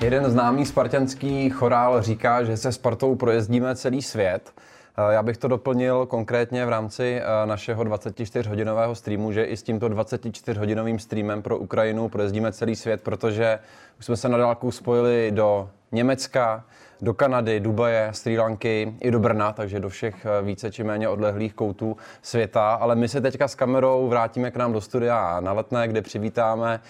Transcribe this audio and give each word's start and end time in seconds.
Jeden 0.00 0.30
známý 0.30 0.66
spartanský 0.66 1.50
chorál 1.50 2.02
říká, 2.02 2.44
že 2.44 2.56
se 2.56 2.72
Spartou 2.72 3.14
projezdíme 3.14 3.76
celý 3.76 4.02
svět. 4.02 4.52
Eh, 4.98 5.12
Já 5.14 5.22
bych 5.22 5.36
to 5.36 5.48
doplnil 5.48 6.06
konkrétně 6.06 6.66
v 6.66 6.68
rámci 6.68 7.20
eh, 7.20 7.46
našeho 7.46 7.84
24-hodinového 7.84 8.94
streamu, 8.94 9.32
že 9.32 9.44
i 9.44 9.56
s 9.56 9.62
tímto 9.62 9.88
24-hodinovým 9.88 10.96
streamem 10.98 11.42
pro 11.42 11.58
Ukrajinu 11.58 12.08
projezdíme 12.08 12.52
celý 12.52 12.76
svět, 12.76 13.02
protože 13.02 13.58
už 13.98 14.04
jsme 14.04 14.16
se 14.16 14.28
na 14.28 14.38
dálku 14.38 14.70
spojili 14.70 15.30
do 15.34 15.70
Německa, 15.92 16.64
do 17.00 17.14
Kanady, 17.14 17.60
Dubaje, 17.60 18.08
Sri 18.12 18.38
Lanky 18.38 18.94
i 19.00 19.10
do 19.10 19.18
Brna, 19.18 19.52
takže 19.52 19.80
do 19.80 19.88
všech 19.88 20.26
eh, 20.26 20.42
více 20.42 20.70
či 20.70 20.84
méně 20.84 21.08
odlehlých 21.08 21.54
koutů 21.54 21.96
světa. 22.22 22.74
Ale 22.74 22.96
my 22.96 23.08
se 23.08 23.20
teďka 23.20 23.48
s 23.48 23.54
kamerou 23.54 24.08
vrátíme 24.08 24.50
k 24.50 24.56
nám 24.56 24.72
do 24.72 24.80
studia 24.80 25.40
na 25.40 25.52
Letné, 25.52 25.88
kde 25.88 26.02
přivítáme 26.02 26.80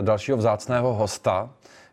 dalšího 0.00 0.36
vzácného 0.38 0.94
hosta, 0.94 1.50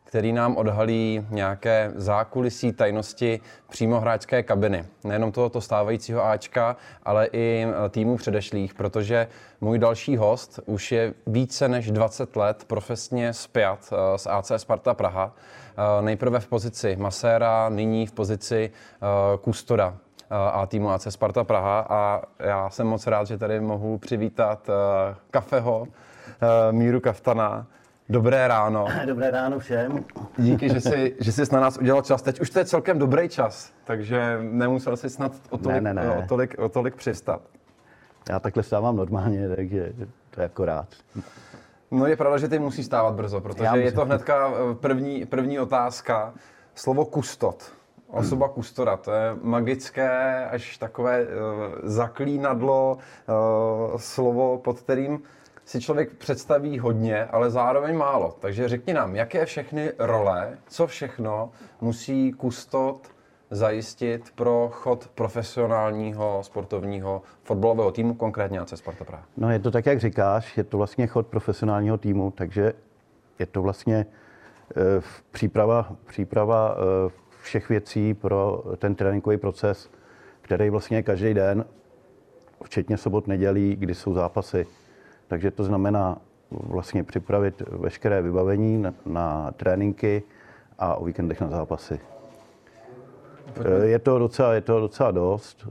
který 0.07 0.33
nám 0.33 0.57
odhalí 0.57 1.25
nějaké 1.29 1.91
zákulisí 1.95 2.71
tajnosti 2.73 3.39
přímo 3.69 3.99
hráčské 3.99 4.43
kabiny. 4.43 4.85
Nejenom 5.03 5.31
tohoto 5.31 5.61
stávajícího 5.61 6.25
Ačka, 6.25 6.75
ale 7.03 7.25
i 7.31 7.67
e, 7.85 7.89
týmu 7.89 8.17
předešlých, 8.17 8.73
protože 8.73 9.27
můj 9.61 9.79
další 9.79 10.17
host 10.17 10.59
už 10.65 10.91
je 10.91 11.13
více 11.27 11.67
než 11.67 11.91
20 11.91 12.35
let 12.35 12.63
profesně 12.67 13.33
spjat 13.33 13.93
e, 13.93 14.17
s 14.17 14.29
AC 14.29 14.51
Sparta 14.57 14.93
Praha. 14.93 15.33
E, 15.99 16.01
nejprve 16.01 16.39
v 16.39 16.47
pozici 16.47 16.95
maséra, 16.95 17.69
nyní 17.69 18.07
v 18.07 18.11
pozici 18.11 18.71
kustoda 19.41 19.97
a 20.29 20.65
týmu 20.65 20.89
AC 20.89 21.07
Sparta 21.09 21.43
Praha 21.43 21.85
a 21.89 22.21
já 22.39 22.69
jsem 22.69 22.87
moc 22.87 23.07
rád, 23.07 23.27
že 23.27 23.37
tady 23.37 23.59
mohu 23.59 23.97
přivítat 23.97 24.69
kafeho, 25.31 25.87
Míru 26.71 26.99
Kaftana, 26.99 27.67
Dobré 28.09 28.47
ráno. 28.47 28.85
Dobré 29.05 29.31
ráno 29.31 29.59
všem. 29.59 30.05
Díky, 30.37 30.69
že 30.69 30.81
jsi, 30.81 31.15
že 31.19 31.31
jsi 31.31 31.53
na 31.53 31.59
nás 31.59 31.77
udělal 31.77 32.01
čas. 32.01 32.21
Teď 32.21 32.39
už 32.39 32.49
to 32.49 32.59
je 32.59 32.65
celkem 32.65 32.99
dobrý 32.99 33.29
čas, 33.29 33.73
takže 33.83 34.37
nemusel 34.41 34.97
jsi 34.97 35.09
snad 35.09 35.31
o 35.49 35.57
tolik, 35.57 35.81
ne, 35.81 35.93
ne, 35.93 36.05
ne. 36.05 36.17
O 36.17 36.27
tolik, 36.27 36.55
o 36.59 36.69
tolik 36.69 36.95
přistat. 36.95 37.41
Já 38.29 38.39
takhle 38.39 38.63
stávám 38.63 38.95
normálně, 38.95 39.49
takže 39.55 39.93
to 40.29 40.41
je 40.41 40.45
akorát. 40.45 40.87
No 41.91 42.05
je 42.05 42.15
pravda, 42.15 42.37
že 42.37 42.47
ty 42.47 42.59
musíš 42.59 42.85
stávat 42.85 43.13
brzo, 43.13 43.41
protože 43.41 43.67
je 43.75 43.91
to 43.91 44.05
hnedka 44.05 44.51
eh, 44.51 44.75
první, 44.75 45.25
první 45.25 45.59
otázka. 45.59 46.33
Slovo 46.75 47.05
kustot. 47.05 47.71
Osoba 48.07 48.49
kustora, 48.49 48.97
to 48.97 49.11
je 49.11 49.35
magické, 49.41 50.45
až 50.45 50.77
takové 50.77 51.23
uh, 51.23 51.29
zaklínadlo, 51.83 52.97
uh, 52.97 53.97
slovo, 53.97 54.57
pod 54.57 54.79
kterým 54.79 55.19
si 55.67 55.81
člověk 55.81 56.13
představí 56.13 56.79
hodně, 56.79 57.25
ale 57.25 57.49
zároveň 57.49 57.97
málo. 57.97 58.35
Takže 58.39 58.67
řekni 58.67 58.93
nám, 58.93 59.15
jaké 59.15 59.45
všechny 59.45 59.91
role, 59.99 60.57
co 60.67 60.87
všechno 60.87 61.51
musí 61.81 62.31
kustot 62.31 63.07
zajistit 63.51 64.31
pro 64.35 64.69
chod 64.73 65.07
profesionálního 65.15 66.39
sportovního 66.41 67.21
fotbalového 67.43 67.91
týmu, 67.91 68.13
konkrétně 68.13 68.59
AC 68.59 68.73
Sparta 68.75 69.05
Praha? 69.05 69.23
No 69.37 69.51
je 69.51 69.59
to 69.59 69.71
tak, 69.71 69.85
jak 69.85 69.99
říkáš, 69.99 70.57
je 70.57 70.63
to 70.63 70.77
vlastně 70.77 71.07
chod 71.07 71.27
profesionálního 71.27 71.97
týmu, 71.97 72.31
takže 72.31 72.73
je 73.39 73.45
to 73.45 73.61
vlastně 73.61 73.95
e, 73.97 74.05
příprava, 75.31 75.95
příprava 76.05 76.75
e, 76.75 77.11
všech 77.41 77.69
věcí 77.69 78.13
pro 78.13 78.63
ten 78.77 78.95
tréninkový 78.95 79.37
proces, 79.37 79.89
který 80.41 80.69
vlastně 80.69 81.03
každý 81.03 81.33
den, 81.33 81.65
včetně 82.63 82.97
sobot, 82.97 83.27
nedělí, 83.27 83.75
kdy 83.75 83.95
jsou 83.95 84.13
zápasy. 84.13 84.67
Takže 85.27 85.51
to 85.51 85.63
znamená 85.63 86.17
vlastně 86.51 87.03
připravit 87.03 87.63
veškeré 87.71 88.21
vybavení 88.21 88.77
na, 88.77 88.93
na 89.05 89.51
tréninky 89.51 90.23
a 90.79 90.95
o 90.95 91.05
víkendech 91.05 91.41
na 91.41 91.49
zápasy. 91.49 91.99
Je 93.83 93.99
to, 93.99 94.19
docela, 94.19 94.53
je 94.53 94.61
to 94.61 94.79
docela 94.79 95.11
dost. 95.11 95.67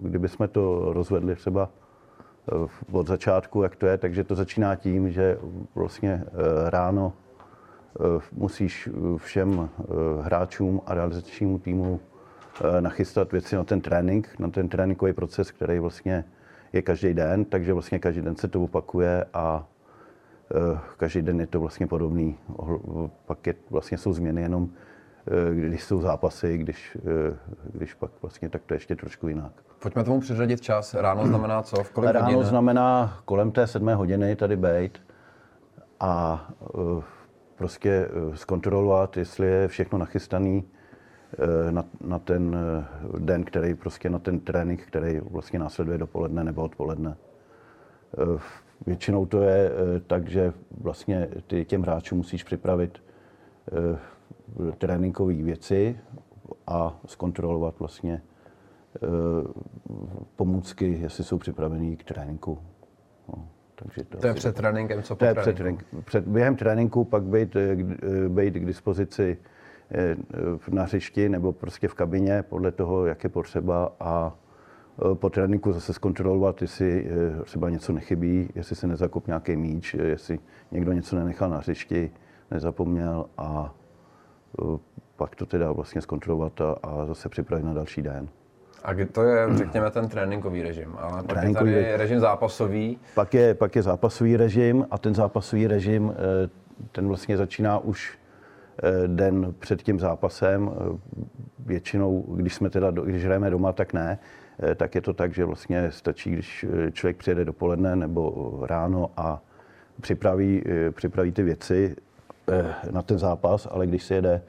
Kdyby 0.00 0.28
jsme 0.28 0.48
to 0.48 0.92
rozvedli 0.92 1.36
třeba 1.36 1.68
eh, 1.68 2.68
od 2.92 3.06
začátku, 3.06 3.62
jak 3.62 3.76
to 3.76 3.86
je, 3.86 3.98
takže 3.98 4.24
to 4.24 4.34
začíná 4.34 4.76
tím, 4.76 5.10
že 5.10 5.38
vlastně 5.74 6.24
eh, 6.26 6.70
ráno 6.70 7.12
eh, 7.12 8.20
musíš 8.32 8.88
všem 9.16 9.68
hráčům 10.22 10.80
a 10.86 10.94
realizačnímu 10.94 11.58
týmu 11.58 12.00
nachystat 12.80 13.32
věci 13.32 13.56
na 13.56 13.64
ten 13.64 13.80
trénink, 13.80 14.28
na 14.38 14.48
ten 14.48 14.68
tréninkový 14.68 15.12
proces, 15.12 15.50
který 15.50 15.78
vlastně 15.78 16.24
je 16.72 16.82
každý 16.82 17.14
den, 17.14 17.44
takže 17.44 17.72
vlastně 17.72 17.98
každý 17.98 18.20
den 18.22 18.36
se 18.36 18.48
to 18.48 18.62
opakuje 18.62 19.24
a 19.34 19.66
uh, 20.72 20.78
každý 20.96 21.22
den 21.22 21.40
je 21.40 21.46
to 21.46 21.60
vlastně 21.60 21.86
podobný. 21.86 22.38
Pak 23.26 23.46
je, 23.46 23.54
vlastně 23.70 23.98
jsou 23.98 24.12
změny 24.12 24.42
jenom, 24.42 24.62
uh, 24.62 24.70
když 25.54 25.84
jsou 25.84 26.00
zápasy, 26.00 26.58
když, 26.58 26.96
uh, 26.96 27.36
když 27.72 27.94
pak 27.94 28.10
vlastně 28.22 28.48
tak 28.48 28.62
to 28.66 28.74
je 28.74 28.76
ještě 28.76 28.96
trošku 28.96 29.28
jinak. 29.28 29.52
Pojďme 29.78 30.04
tomu 30.04 30.20
přiřadit 30.20 30.60
čas. 30.60 30.94
Ráno 30.94 31.26
znamená 31.26 31.62
co? 31.62 31.84
V 31.84 31.90
kolik 31.90 32.10
Ráno 32.10 32.32
hodin? 32.32 32.48
znamená 32.48 33.18
kolem 33.24 33.50
té 33.50 33.66
sedmé 33.66 33.94
hodiny 33.94 34.36
tady 34.36 34.56
být 34.56 35.02
a 36.00 36.46
prostě 37.56 38.08
zkontrolovat, 38.34 39.16
jestli 39.16 39.46
je 39.46 39.68
všechno 39.68 39.98
nachystané 39.98 40.62
Eh, 40.62 40.81
na, 41.70 41.84
na 42.00 42.18
ten 42.18 42.56
eh, 42.56 42.84
den, 43.18 43.44
který 43.44 43.74
prostě 43.74 44.10
na 44.10 44.18
ten 44.18 44.40
trénink, 44.40 44.82
který 44.82 45.20
vlastně 45.20 45.58
následuje 45.58 45.98
dopoledne 45.98 46.44
nebo 46.44 46.62
odpoledne. 46.62 47.16
Eh, 48.18 48.40
většinou 48.86 49.26
to 49.26 49.42
je 49.42 49.72
tak, 50.06 50.28
že 50.28 50.52
vlastně 50.80 51.28
ty 51.46 51.64
těm 51.64 51.82
hráčům 51.82 52.18
musíš 52.18 52.44
připravit 52.44 53.02
tréninkové 54.78 55.34
věci 55.34 56.00
a 56.66 57.00
zkontrolovat 57.06 57.78
vlastně 57.78 58.22
pomůcky, 60.36 60.98
jestli 61.00 61.24
jsou 61.24 61.38
připravený 61.38 61.96
k 61.96 62.04
tréninku. 62.04 62.58
No, 63.28 63.48
takže 63.74 64.04
to, 64.04 64.18
to 64.18 64.26
je 64.26 64.34
před 64.34 64.56
tréninkem, 64.56 65.02
co 65.02 65.14
po 65.16 65.18
to 65.18 65.24
je 65.24 65.34
před, 65.34 65.56
před, 66.04 66.28
během 66.28 66.56
tréninku 66.56 67.04
pak 67.04 67.22
být, 67.22 67.56
být 68.28 68.54
k 68.54 68.66
dispozici 68.66 69.38
Eh, 69.42 69.51
na 70.70 70.82
hřišti 70.82 71.28
nebo 71.28 71.52
prostě 71.52 71.88
v 71.88 71.94
kabině 71.94 72.42
podle 72.42 72.72
toho, 72.72 73.06
jak 73.06 73.24
je 73.24 73.30
potřeba 73.30 73.92
a 74.00 74.32
eh, 74.32 75.14
po 75.14 75.30
tréninku 75.30 75.72
zase 75.72 75.92
zkontrolovat, 75.92 76.62
jestli 76.62 77.06
eh, 77.40 77.44
třeba 77.44 77.70
něco 77.70 77.92
nechybí, 77.92 78.48
jestli 78.54 78.76
se 78.76 78.86
nezakop 78.86 79.26
nějaký 79.26 79.56
míč, 79.56 79.94
jestli 79.94 80.38
někdo 80.70 80.92
něco 80.92 81.16
nenechal 81.16 81.50
na 81.50 81.58
hřišti, 81.58 82.10
nezapomněl 82.50 83.26
a 83.38 83.74
pak 85.16 85.36
to 85.36 85.46
teda 85.46 85.72
vlastně 85.72 86.00
zkontrolovat 86.00 86.60
a, 86.60 86.76
a 86.82 87.06
zase 87.06 87.28
připravit 87.28 87.64
na 87.64 87.72
další 87.74 88.02
den. 88.02 88.28
A 88.84 88.90
to 89.12 89.22
je, 89.22 89.46
řekněme, 89.56 89.90
ten 89.90 90.08
tréninkový 90.08 90.62
režim. 90.62 90.94
Ale 90.98 91.22
pak 91.22 91.44
je 91.44 91.54
tady 91.54 91.96
režim 91.96 92.20
zápasový. 92.20 92.98
Pak 93.14 93.34
je, 93.34 93.54
pak 93.54 93.76
je 93.76 93.82
zápasový 93.82 94.36
režim 94.36 94.86
a 94.90 94.98
ten 94.98 95.14
zápasový 95.14 95.66
režim, 95.66 96.14
ten 96.92 97.08
vlastně 97.08 97.36
začíná 97.36 97.78
už 97.78 98.18
Eh, 98.21 98.21
den 99.06 99.54
před 99.58 99.82
tím 99.82 100.00
zápasem. 100.00 100.70
Eh, 100.72 100.98
většinou, 101.58 102.24
když 102.28 102.54
jsme 102.54 102.70
teda, 102.70 102.90
když 102.90 103.24
hrajeme 103.24 103.50
doma, 103.50 103.72
tak 103.72 103.92
ne. 103.92 104.18
Eh, 104.62 104.74
tak 104.74 104.94
je 104.94 105.00
to 105.00 105.12
tak, 105.12 105.34
že 105.34 105.44
vlastně 105.44 105.90
stačí, 105.90 106.30
když 106.30 106.66
člověk 106.92 107.16
přijede 107.16 107.44
dopoledne 107.44 107.96
nebo 107.96 108.58
ráno 108.62 109.10
a 109.16 109.42
připraví, 110.00 110.64
připraví 110.90 111.32
ty 111.32 111.42
věci 111.42 111.96
na 112.90 113.02
ten 113.02 113.18
zápas, 113.18 113.68
ale 113.70 113.86
když 113.86 114.02
se 114.02 114.14
jede 114.14 114.42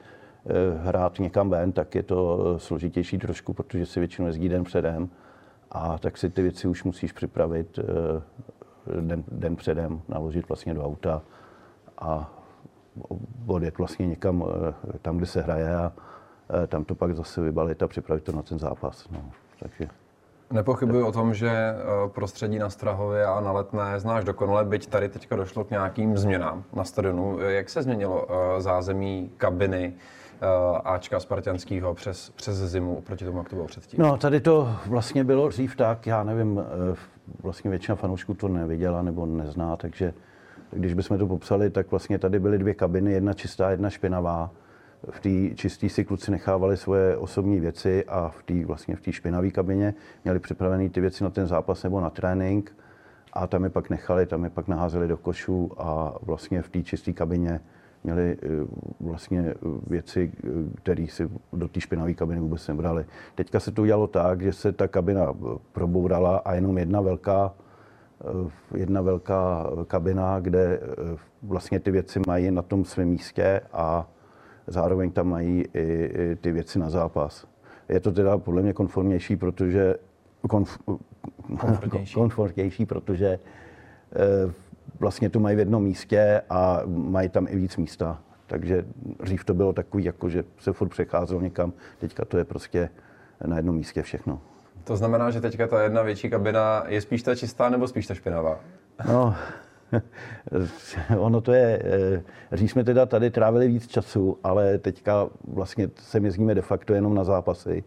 hrát 0.82 1.18
někam 1.18 1.50
ven, 1.50 1.72
tak 1.72 1.94
je 1.94 2.02
to 2.02 2.54
složitější 2.58 3.18
trošku, 3.18 3.52
protože 3.52 3.86
si 3.86 4.00
většinou 4.00 4.26
jezdí 4.26 4.48
den 4.48 4.64
předem 4.64 5.08
a 5.70 5.98
tak 5.98 6.18
si 6.18 6.30
ty 6.30 6.42
věci 6.42 6.68
už 6.68 6.84
musíš 6.84 7.12
připravit 7.12 7.78
den, 9.00 9.24
den 9.28 9.56
předem, 9.56 10.00
naložit 10.08 10.48
vlastně 10.48 10.74
do 10.74 10.84
auta 10.84 11.22
a 11.98 12.43
odjet 13.46 13.78
vlastně 13.78 14.06
někam 14.06 14.44
eh, 14.94 14.98
tam, 15.02 15.16
kde 15.16 15.26
se 15.26 15.42
hraje 15.42 15.76
a 15.76 15.92
eh, 16.64 16.66
tam 16.66 16.84
to 16.84 16.94
pak 16.94 17.16
zase 17.16 17.40
vybalit 17.40 17.82
a 17.82 17.88
připravit 17.88 18.24
to 18.24 18.32
na 18.32 18.42
ten 18.42 18.58
zápas. 18.58 19.08
No. 19.10 19.30
Takže... 19.60 19.88
Nepochybuji 20.50 21.02
o 21.02 21.12
tom, 21.12 21.34
že 21.34 21.50
eh, 21.50 21.74
prostředí 22.08 22.58
na 22.58 22.70
Strahově 22.70 23.26
a 23.26 23.40
na 23.40 23.52
Letné 23.52 24.00
znáš 24.00 24.24
dokonale, 24.24 24.64
byť 24.64 24.86
tady 24.86 25.08
teďka 25.08 25.36
došlo 25.36 25.64
k 25.64 25.70
nějakým 25.70 26.16
změnám 26.16 26.64
na 26.72 26.84
stadionu. 26.84 27.38
Jak 27.38 27.70
se 27.70 27.82
změnilo 27.82 28.28
zázemí 28.58 29.30
kabiny 29.36 29.94
Ačka 30.84 31.20
Spartanského 31.20 31.94
přes, 31.94 32.30
přes 32.30 32.56
zimu 32.56 32.96
oproti 32.96 33.24
tomu, 33.24 33.38
jak 33.38 33.48
to 33.48 33.56
bylo 33.56 33.66
předtím? 33.66 34.00
No, 34.02 34.16
tady 34.16 34.40
to 34.40 34.76
vlastně 34.86 35.24
bylo 35.24 35.48
dřív 35.48 35.76
tak, 35.76 36.06
já 36.06 36.22
nevím, 36.24 36.64
vlastně 37.42 37.70
většina 37.70 37.96
fanoušků 37.96 38.34
to 38.34 38.48
neviděla 38.48 39.02
nebo 39.02 39.26
nezná, 39.26 39.76
takže 39.76 40.14
když 40.70 40.94
bychom 40.94 41.18
to 41.18 41.26
popsali, 41.26 41.70
tak 41.70 41.90
vlastně 41.90 42.18
tady 42.18 42.38
byly 42.38 42.58
dvě 42.58 42.74
kabiny, 42.74 43.12
jedna 43.12 43.32
čistá, 43.32 43.70
jedna 43.70 43.90
špinavá. 43.90 44.50
V 45.10 45.20
té 45.20 45.54
čisté 45.54 45.88
si 45.88 46.04
kluci 46.04 46.30
nechávali 46.30 46.76
svoje 46.76 47.16
osobní 47.16 47.60
věci 47.60 48.04
a 48.04 48.28
v 48.28 48.42
té 48.42 48.64
vlastně 48.64 48.96
v 48.96 49.00
té 49.00 49.12
špinavé 49.12 49.50
kabině 49.50 49.94
měli 50.24 50.38
připravené 50.38 50.88
ty 50.88 51.00
věci 51.00 51.24
na 51.24 51.30
ten 51.30 51.46
zápas 51.46 51.82
nebo 51.82 52.00
na 52.00 52.10
trénink 52.10 52.76
a 53.32 53.46
tam 53.46 53.64
je 53.64 53.70
pak 53.70 53.90
nechali, 53.90 54.26
tam 54.26 54.44
je 54.44 54.50
pak 54.50 54.68
naházeli 54.68 55.08
do 55.08 55.16
košů 55.16 55.72
a 55.78 56.14
vlastně 56.22 56.62
v 56.62 56.68
té 56.68 56.82
čisté 56.82 57.12
kabině 57.12 57.60
měli 58.04 58.36
eh, 58.42 58.48
vlastně 59.00 59.54
věci, 59.86 60.32
které 60.76 61.06
si 61.06 61.30
do 61.52 61.68
té 61.68 61.80
špinavé 61.80 62.14
kabiny 62.14 62.40
vůbec 62.40 62.68
nebrali. 62.68 63.04
Teďka 63.34 63.60
se 63.60 63.72
to 63.72 63.82
udělalo 63.82 64.06
tak, 64.06 64.42
že 64.42 64.52
se 64.52 64.72
ta 64.72 64.88
kabina 64.88 65.34
probourala 65.72 66.36
a 66.36 66.54
jenom 66.54 66.78
jedna 66.78 67.00
velká 67.00 67.54
jedna 68.74 69.02
velká 69.02 69.70
kabina, 69.86 70.40
kde 70.40 70.80
vlastně 71.42 71.80
ty 71.80 71.90
věci 71.90 72.20
mají 72.26 72.50
na 72.50 72.62
tom 72.62 72.84
svém 72.84 73.08
místě 73.08 73.60
a 73.72 74.08
zároveň 74.66 75.10
tam 75.10 75.28
mají 75.28 75.64
i, 75.74 76.10
i 76.14 76.36
ty 76.36 76.52
věci 76.52 76.78
na 76.78 76.90
zápas. 76.90 77.46
Je 77.88 78.00
to 78.00 78.12
teda 78.12 78.38
podle 78.38 78.62
mě 78.62 78.72
konformnější, 78.72 79.36
protože 79.36 79.94
konf, 80.48 80.78
komfortnější. 81.58 82.14
komfortnější, 82.14 82.86
protože 82.86 83.38
vlastně 85.00 85.30
to 85.30 85.40
mají 85.40 85.56
v 85.56 85.58
jednom 85.58 85.82
místě 85.82 86.42
a 86.50 86.82
mají 86.86 87.28
tam 87.28 87.46
i 87.50 87.56
víc 87.56 87.76
místa. 87.76 88.20
Takže 88.46 88.84
dřív 89.22 89.44
to 89.44 89.54
bylo 89.54 89.72
takový, 89.72 90.04
jako 90.04 90.28
že 90.28 90.44
se 90.58 90.72
furt 90.72 90.88
přecházelo 90.88 91.40
někam, 91.40 91.72
teďka 91.98 92.24
to 92.24 92.38
je 92.38 92.44
prostě 92.44 92.88
na 93.46 93.56
jednom 93.56 93.76
místě 93.76 94.02
všechno. 94.02 94.40
To 94.84 94.96
znamená, 94.96 95.30
že 95.30 95.40
teďka 95.40 95.66
ta 95.66 95.82
jedna 95.82 96.02
větší 96.02 96.30
kabina 96.30 96.84
je 96.88 97.00
spíš 97.00 97.22
ta 97.22 97.34
čistá 97.34 97.68
nebo 97.68 97.88
spíš 97.88 98.06
ta 98.06 98.14
špinavá? 98.14 98.60
No, 99.08 99.34
ono 101.18 101.40
to 101.40 101.52
je, 101.52 101.82
eh, 101.84 102.22
dřív 102.52 102.70
jsme 102.70 102.84
teda 102.84 103.06
tady 103.06 103.30
trávili 103.30 103.68
víc 103.68 103.86
času, 103.86 104.38
ale 104.44 104.78
teďka 104.78 105.28
vlastně 105.48 105.90
se 105.98 106.18
jezdíme 106.18 106.54
de 106.54 106.62
facto 106.62 106.94
jenom 106.94 107.14
na 107.14 107.24
zápasy. 107.24 107.84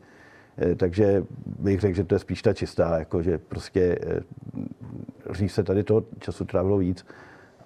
Eh, 0.58 0.76
takže 0.76 1.24
bych 1.46 1.80
řekl, 1.80 1.96
že 1.96 2.04
to 2.04 2.16
je 2.16 2.20
spíš 2.20 2.42
ta 2.42 2.54
čistá, 2.54 3.00
jako 3.00 3.22
že 3.22 3.38
prostě 3.38 4.00
eh, 4.02 5.32
dřív 5.32 5.52
se 5.52 5.64
tady 5.64 5.84
toho 5.84 6.04
času 6.20 6.46
trávilo 6.46 6.78
víc 6.78 7.06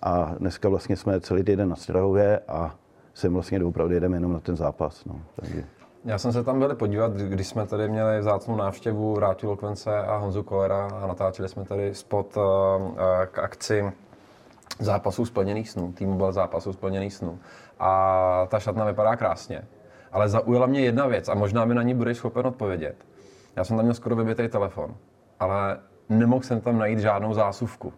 a 0.01 0.35
dneska 0.39 0.69
vlastně 0.69 0.95
jsme 0.95 1.21
celý 1.21 1.43
týden 1.43 1.69
na 1.69 1.75
Strahově 1.75 2.39
a 2.47 2.75
sem 3.13 3.33
vlastně 3.33 3.63
opravdu 3.63 3.93
jedeme 3.93 4.17
jenom 4.17 4.33
na 4.33 4.39
ten 4.39 4.55
zápas. 4.55 5.05
No. 5.05 5.21
Takže... 5.35 5.63
Já 6.05 6.17
jsem 6.17 6.33
se 6.33 6.43
tam 6.43 6.59
byl 6.59 6.75
podívat, 6.75 7.11
když 7.11 7.47
jsme 7.47 7.67
tady 7.67 7.89
měli 7.89 8.19
vzácnou 8.19 8.55
návštěvu 8.55 9.19
Ráti 9.19 9.47
Lokvence 9.47 9.97
a 9.97 10.17
Honzu 10.17 10.43
Kolera 10.43 10.87
a 10.87 11.07
natáčeli 11.07 11.49
jsme 11.49 11.65
tady 11.65 11.95
spot 11.95 12.37
k 13.31 13.39
akci 13.39 13.91
zápasů 14.79 15.25
splněných 15.25 15.69
snů, 15.69 15.91
tým 15.91 16.17
byl 16.17 16.31
zápasů 16.31 16.73
splněných 16.73 17.13
snů. 17.13 17.39
A 17.79 18.47
ta 18.49 18.59
šatna 18.59 18.85
vypadá 18.85 19.15
krásně. 19.15 19.61
Ale 20.11 20.29
zaujala 20.29 20.65
mě 20.65 20.81
jedna 20.81 21.07
věc 21.07 21.29
a 21.29 21.33
možná 21.33 21.65
mi 21.65 21.75
na 21.75 21.83
ní 21.83 21.93
budeš 21.93 22.17
schopen 22.17 22.47
odpovědět. 22.47 22.95
Já 23.55 23.63
jsem 23.63 23.77
tam 23.77 23.85
měl 23.85 23.95
skoro 23.95 24.15
vybitý 24.15 24.47
telefon, 24.47 24.95
ale 25.39 25.79
nemohl 26.09 26.43
jsem 26.43 26.61
tam 26.61 26.77
najít 26.77 26.99
žádnou 26.99 27.33
zásuvku. 27.33 27.93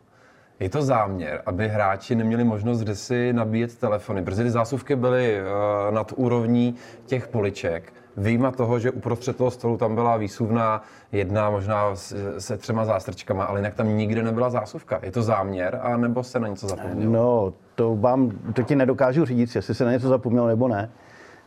Je 0.60 0.70
to 0.70 0.82
záměr, 0.82 1.42
aby 1.46 1.70
hráči 1.70 2.16
neměli 2.16 2.44
možnost 2.44 2.80
kde 2.80 2.96
si 2.96 3.34
nabíjet 3.34 3.76
telefony, 3.76 4.24
protože 4.24 4.44
ty 4.44 4.52
zásuvky 4.52 4.96
byly 4.96 5.42
uh, 5.42 5.96
nad 5.96 6.14
úrovní 6.16 6.76
těch 7.06 7.28
poliček 7.28 7.94
Výjima 8.18 8.52
toho, 8.52 8.80
že 8.80 8.92
uprostřed 8.92 9.38
toho 9.38 9.52
stolu 9.52 9.78
tam 9.78 9.96
byla 9.96 10.18
výsuvná 10.18 10.84
jedna, 11.12 11.50
možná 11.50 11.96
se 12.38 12.58
třema 12.58 12.86
zástrčkama, 12.86 13.44
ale 13.44 13.60
jinak 13.60 13.74
tam 13.74 13.98
nikde 13.98 14.24
nebyla 14.24 14.50
zásuvka. 14.50 15.00
Je 15.04 15.12
to 15.12 15.22
záměr, 15.22 15.80
a 15.82 15.98
nebo 15.98 16.24
se 16.24 16.40
na 16.40 16.48
něco 16.48 16.68
zapomnělo? 16.68 17.12
No, 17.14 17.54
to 17.76 17.96
vám, 17.96 18.32
to 18.54 18.64
ti 18.64 18.76
nedokážu 18.76 19.26
říct, 19.26 19.56
jestli 19.56 19.76
se 19.76 19.86
na 19.86 19.92
něco 19.92 20.08
zapomnělo 20.08 20.48
nebo 20.48 20.68
ne, 20.68 20.90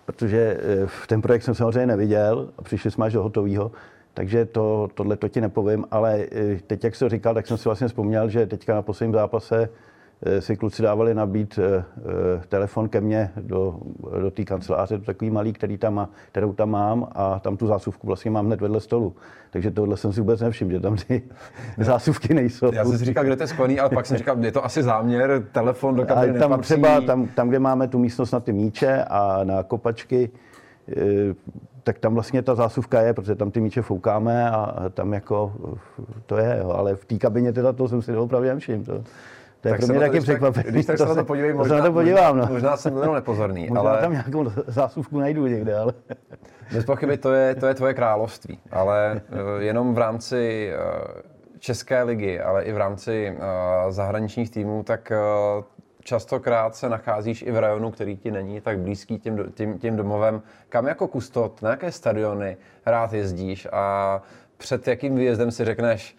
protože 0.04 0.60
eh, 0.84 0.86
ten 1.06 1.22
projekt 1.22 1.42
jsem 1.42 1.54
samozřejmě 1.54 1.86
neviděl 1.86 2.48
a 2.58 2.62
přišli 2.62 2.90
jsme 2.90 3.06
až 3.06 3.12
do 3.12 3.22
hotového. 3.22 3.70
Takže 4.16 4.44
to, 4.44 4.88
tohle 4.94 5.16
to 5.16 5.28
ti 5.28 5.40
nepovím, 5.40 5.84
ale 5.90 6.26
eh, 6.32 6.58
teď, 6.66 6.84
jak 6.84 6.94
jsi 6.94 7.08
říkal, 7.08 7.34
tak 7.34 7.46
jsem 7.46 7.56
si 7.56 7.64
vlastně 7.64 7.88
vzpomněl, 7.88 8.28
že 8.28 8.46
teďka 8.46 8.74
na 8.74 8.82
posledním 8.82 9.14
zápase 9.14 9.68
Eh, 10.22 10.40
si 10.40 10.56
kluci 10.56 10.82
dávali 10.82 11.14
nabít 11.14 11.58
eh, 11.58 11.84
telefon 12.48 12.88
ke 12.88 13.00
mně 13.00 13.32
do, 13.40 13.80
do 14.20 14.30
té 14.30 14.44
kanceláře, 14.44 14.98
to 14.98 15.04
takový 15.04 15.30
malý, 15.30 15.52
který 15.52 15.78
tam 15.78 15.94
má, 15.94 16.10
kterou 16.32 16.52
tam 16.52 16.70
mám 16.70 17.08
a 17.12 17.38
tam 17.38 17.56
tu 17.56 17.66
zásuvku 17.66 18.06
vlastně 18.06 18.30
mám 18.30 18.46
hned 18.46 18.60
vedle 18.60 18.80
stolu. 18.80 19.16
Takže 19.50 19.70
tohle 19.70 19.96
jsem 19.96 20.12
si 20.12 20.20
vůbec 20.20 20.40
nevšiml, 20.40 20.70
že 20.70 20.80
tam 20.80 20.96
ty 20.96 21.22
zásuvky 21.78 22.34
nejsou. 22.34 22.74
Já 22.74 22.84
jsem 22.84 22.98
si 22.98 23.04
říkal, 23.04 23.24
kde 23.24 23.36
to 23.36 23.42
je 23.42 23.46
sklený, 23.46 23.80
ale 23.80 23.90
pak 23.90 24.06
jsem 24.06 24.16
říkal, 24.16 24.44
je 24.44 24.52
to 24.52 24.64
asi 24.64 24.82
záměr, 24.82 25.48
telefon 25.52 25.94
do 25.94 26.04
kabiny 26.06 26.38
tam 26.38 26.60
třeba, 26.60 27.00
tam, 27.00 27.26
tam, 27.26 27.48
kde 27.48 27.58
máme 27.58 27.88
tu 27.88 27.98
místnost 27.98 28.32
na 28.32 28.40
ty 28.40 28.52
míče 28.52 29.04
a 29.04 29.44
na 29.44 29.62
kopačky, 29.62 30.30
tak 31.86 31.98
tam 31.98 32.14
vlastně 32.14 32.42
ta 32.42 32.54
zásuvka 32.54 33.00
je, 33.00 33.14
protože 33.14 33.34
tam 33.34 33.50
ty 33.50 33.60
míče 33.60 33.82
foukáme 33.82 34.50
a 34.50 34.84
tam 34.94 35.12
jako 35.12 35.52
to 36.26 36.36
je, 36.36 36.58
jo. 36.60 36.70
ale 36.70 36.96
v 36.96 37.04
té 37.04 37.18
kabině 37.18 37.52
teda 37.52 37.72
to 37.72 37.88
jsem 37.88 38.02
si 38.02 38.16
opravdu 38.16 38.48
nevšiml. 38.48 38.84
To. 38.84 38.92
To 39.60 39.68
je 39.68 39.72
tak 39.72 39.80
pro 39.80 39.88
mě 39.88 40.00
taky 40.00 40.20
překvapení. 40.20 40.66
Když 40.68 40.86
tak 40.86 40.98
se 40.98 41.06
na 41.06 41.14
to 41.14 41.24
podívej, 41.24 41.54
možná, 41.54 41.76
to 41.76 41.82
na 41.82 41.88
to 41.88 41.92
podívám, 41.92 42.36
no. 42.36 42.48
možná 42.50 42.76
jsem 42.76 42.94
byl 42.94 43.14
nepozorný. 43.14 43.66
Možná 43.68 43.90
ale... 43.90 44.00
tam 44.00 44.12
nějakou 44.12 44.52
zásuvku 44.66 45.18
najdu 45.18 45.46
někde, 45.46 45.78
ale... 45.78 45.92
Bez 46.72 46.84
pochyby 46.84 47.16
to 47.16 47.32
je, 47.32 47.54
to 47.54 47.66
je 47.66 47.74
tvoje 47.74 47.94
království, 47.94 48.58
ale 48.70 49.20
uh, 49.30 49.62
jenom 49.62 49.94
v 49.94 49.98
rámci 49.98 50.72
uh, 50.74 51.20
České 51.58 52.02
ligy, 52.02 52.40
ale 52.40 52.62
i 52.62 52.72
v 52.72 52.76
rámci 52.76 53.36
uh, 53.36 53.90
zahraničních 53.90 54.50
týmů, 54.50 54.82
tak 54.82 55.12
častokrát 56.06 56.76
se 56.76 56.88
nacházíš 56.88 57.42
i 57.42 57.50
v 57.50 57.58
rajonu, 57.58 57.90
který 57.90 58.16
ti 58.16 58.30
není 58.30 58.60
tak 58.60 58.78
blízký 58.78 59.18
tím, 59.18 59.52
tím, 59.54 59.78
tím 59.78 59.96
domovem. 59.96 60.42
Kam 60.68 60.86
jako 60.86 61.08
kustot, 61.08 61.62
na 61.62 61.70
jaké 61.70 61.92
stadiony 61.92 62.56
rád 62.86 63.12
jezdíš 63.12 63.68
a 63.72 64.22
před 64.56 64.88
jakým 64.88 65.16
výjezdem 65.16 65.50
si 65.50 65.64
řekneš, 65.64 66.16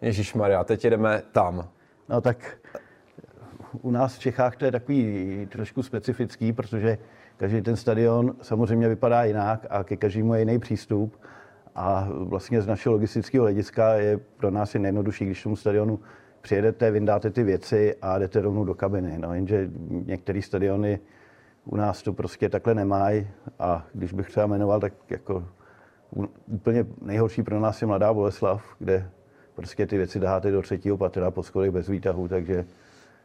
Ježíš 0.00 0.34
Maria, 0.34 0.64
teď 0.64 0.84
jdeme 0.84 1.22
tam. 1.32 1.68
No 2.08 2.20
tak 2.20 2.58
u 3.82 3.90
nás 3.90 4.16
v 4.16 4.18
Čechách 4.18 4.56
to 4.56 4.64
je 4.64 4.72
takový 4.72 5.48
trošku 5.52 5.82
specifický, 5.82 6.52
protože 6.52 6.98
každý 7.36 7.62
ten 7.62 7.76
stadion 7.76 8.36
samozřejmě 8.42 8.88
vypadá 8.88 9.24
jinak 9.24 9.66
a 9.70 9.84
ke 9.84 9.96
každému 9.96 10.34
je 10.34 10.40
jiný 10.40 10.58
přístup. 10.58 11.20
A 11.74 12.08
vlastně 12.10 12.62
z 12.62 12.66
našeho 12.66 12.92
logistického 12.92 13.44
hlediska 13.44 13.94
je 13.94 14.18
pro 14.18 14.50
nás 14.50 14.74
je 14.74 14.80
nejjednodušší, 14.80 15.26
když 15.26 15.42
tomu 15.42 15.56
stadionu 15.56 16.00
přijedete, 16.40 16.90
vyndáte 16.90 17.30
ty 17.30 17.42
věci 17.42 17.94
a 18.02 18.18
jdete 18.18 18.40
rovnou 18.40 18.64
do 18.64 18.74
kabiny. 18.74 19.18
No, 19.18 19.34
jenže 19.34 19.70
některé 19.88 20.42
stadiony 20.42 21.00
u 21.64 21.76
nás 21.76 22.02
to 22.02 22.12
prostě 22.12 22.48
takhle 22.48 22.74
nemají 22.74 23.28
a 23.58 23.86
když 23.92 24.12
bych 24.12 24.28
třeba 24.28 24.46
jmenoval, 24.46 24.80
tak 24.80 24.92
jako 25.10 25.44
úplně 26.46 26.86
nejhorší 27.02 27.42
pro 27.42 27.60
nás 27.60 27.82
je 27.82 27.86
Mladá 27.86 28.14
Boleslav, 28.14 28.62
kde 28.78 29.10
prostě 29.54 29.86
ty 29.86 29.96
věci 29.96 30.20
dáte 30.20 30.50
do 30.50 30.62
třetího 30.62 30.96
patra 30.96 31.30
po 31.30 31.42
schodech 31.42 31.70
bez 31.70 31.88
výtahu, 31.88 32.28
takže 32.28 32.64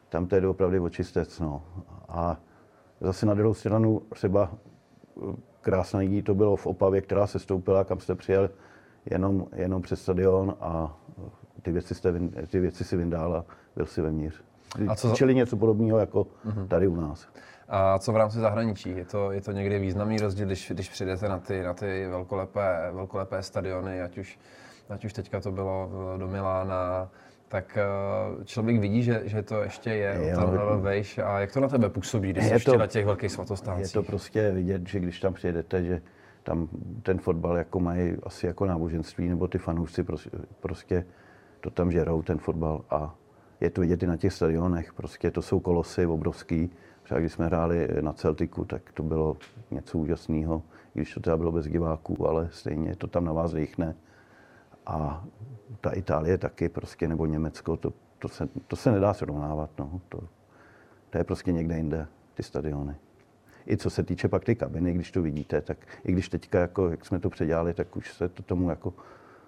tam 0.08 0.26
to 0.26 0.36
je 0.36 0.48
opravdu 0.48 0.84
očistec. 0.84 1.40
No. 1.40 1.62
A 2.08 2.40
zase 3.00 3.26
na 3.26 3.34
druhou 3.34 3.54
stranu 3.54 4.02
třeba 4.14 4.50
eh, 4.52 5.36
krásná 5.60 6.00
jí 6.00 6.22
to 6.22 6.34
bylo 6.34 6.56
v 6.56 6.66
Opavě, 6.66 7.00
která 7.00 7.26
se 7.26 7.38
stoupila, 7.38 7.84
kam 7.84 8.00
jste 8.00 8.14
přijel 8.14 8.50
jenom, 9.10 9.46
jenom 9.52 9.82
přes 9.82 10.02
stadion 10.02 10.56
a 10.60 10.98
ty 11.62 11.72
věci, 11.72 11.94
jste, 11.94 12.12
ty 12.46 12.60
věci 12.60 12.84
si 12.84 12.96
vyndál 12.96 13.36
a 13.36 13.44
byl 13.76 13.86
si 13.86 14.02
vevnitř. 14.02 14.42
A 14.88 14.94
co 14.94 15.10
Čili 15.10 15.34
něco 15.34 15.56
podobného 15.56 15.98
jako 15.98 16.22
uh-huh. 16.22 16.68
tady 16.68 16.88
u 16.88 16.96
nás. 16.96 17.28
A 17.68 17.98
co 17.98 18.12
v 18.12 18.16
rámci 18.16 18.38
zahraničí? 18.38 18.90
Je 18.90 19.04
to, 19.04 19.32
je 19.32 19.40
to 19.40 19.52
někdy 19.52 19.78
významný 19.78 20.18
rozdíl, 20.18 20.46
když, 20.46 20.72
když 20.74 20.88
přijdete 20.88 21.28
na 21.28 21.38
ty, 21.38 21.62
na 21.62 21.74
ty 21.74 22.06
velkolepé, 22.06 22.90
velkolepé 22.92 23.42
stadiony, 23.42 24.02
ať 24.02 24.18
už, 24.18 24.38
ať 24.88 25.04
už 25.04 25.12
teďka 25.12 25.40
to 25.40 25.52
bylo 25.52 25.90
do 26.16 26.28
Milána, 26.28 27.10
tak 27.48 27.78
eh, 27.78 28.44
člověk 28.44 28.80
vidí, 28.80 29.02
že, 29.02 29.22
že 29.24 29.42
to 29.42 29.62
ještě 29.62 29.90
je 29.90 30.30
jo, 30.30 30.36
tam 30.36 30.80
vejš. 30.80 31.18
A 31.18 31.40
jak 31.40 31.52
to 31.52 31.60
na 31.60 31.68
tebe 31.68 31.90
působí, 31.90 32.30
když 32.30 32.44
jsi 32.44 32.52
ještě 32.52 32.78
na 32.78 32.86
těch 32.86 33.06
velkých 33.06 33.32
svatostáncích? 33.32 33.94
Je 33.94 34.02
to 34.02 34.02
prostě 34.02 34.50
vidět, 34.50 34.88
že 34.88 35.00
když 35.00 35.20
tam 35.20 35.34
přijedete, 35.34 35.84
že 35.84 36.02
tam 36.42 36.68
ten 37.02 37.18
fotbal 37.18 37.56
jako 37.56 37.80
mají 37.80 38.16
asi 38.22 38.46
jako 38.46 38.66
náboženství, 38.66 39.28
nebo 39.28 39.48
ty 39.48 39.58
fanoušci 39.58 40.02
prostě, 40.02 40.30
prostě 40.60 41.04
to 41.66 41.70
tam 41.70 41.92
žerou, 41.92 42.22
ten 42.22 42.38
fotbal. 42.38 42.84
A 42.90 43.14
je 43.60 43.70
to 43.70 43.80
vidět 43.80 44.02
i 44.02 44.06
na 44.06 44.16
těch 44.16 44.32
stadionech. 44.32 44.92
Prostě 44.92 45.30
to 45.30 45.42
jsou 45.42 45.60
kolosy 45.60 46.06
obrovský. 46.06 46.70
Třeba 47.02 47.20
když 47.20 47.32
jsme 47.32 47.46
hráli 47.46 47.88
na 48.00 48.12
Celtiku, 48.12 48.64
tak 48.64 48.92
to 48.92 49.02
bylo 49.02 49.36
něco 49.70 49.98
úžasného, 49.98 50.62
když 50.94 51.14
to 51.14 51.20
teda 51.20 51.36
bylo 51.36 51.52
bez 51.52 51.66
diváků, 51.66 52.28
ale 52.28 52.48
stejně 52.52 52.96
to 52.96 53.06
tam 53.06 53.24
na 53.24 53.32
vás 53.32 53.54
rychne. 53.54 53.94
A 54.86 55.24
ta 55.80 55.90
Itálie 55.90 56.38
taky 56.38 56.68
prostě, 56.68 57.08
nebo 57.08 57.26
Německo, 57.26 57.76
to, 57.76 57.92
to, 58.18 58.28
se, 58.28 58.48
to 58.66 58.76
se 58.76 58.92
nedá 58.92 59.14
srovnávat. 59.14 59.70
No. 59.78 60.00
To, 60.08 60.20
to 61.10 61.18
je 61.18 61.24
prostě 61.24 61.52
někde 61.52 61.76
jinde, 61.76 62.06
ty 62.34 62.42
stadiony. 62.42 62.94
I 63.68 63.76
co 63.76 63.90
se 63.90 64.02
týče 64.02 64.28
pak 64.28 64.44
ty 64.44 64.54
kabiny, 64.54 64.92
když 64.92 65.10
to 65.10 65.22
vidíte, 65.22 65.60
tak 65.60 65.78
i 66.04 66.12
když 66.12 66.28
teďka, 66.28 66.60
jako, 66.60 66.88
jak 66.88 67.04
jsme 67.04 67.18
to 67.18 67.30
předělali, 67.30 67.74
tak 67.74 67.96
už 67.96 68.12
se 68.14 68.28
to 68.28 68.42
tomu 68.42 68.70
jako 68.70 68.94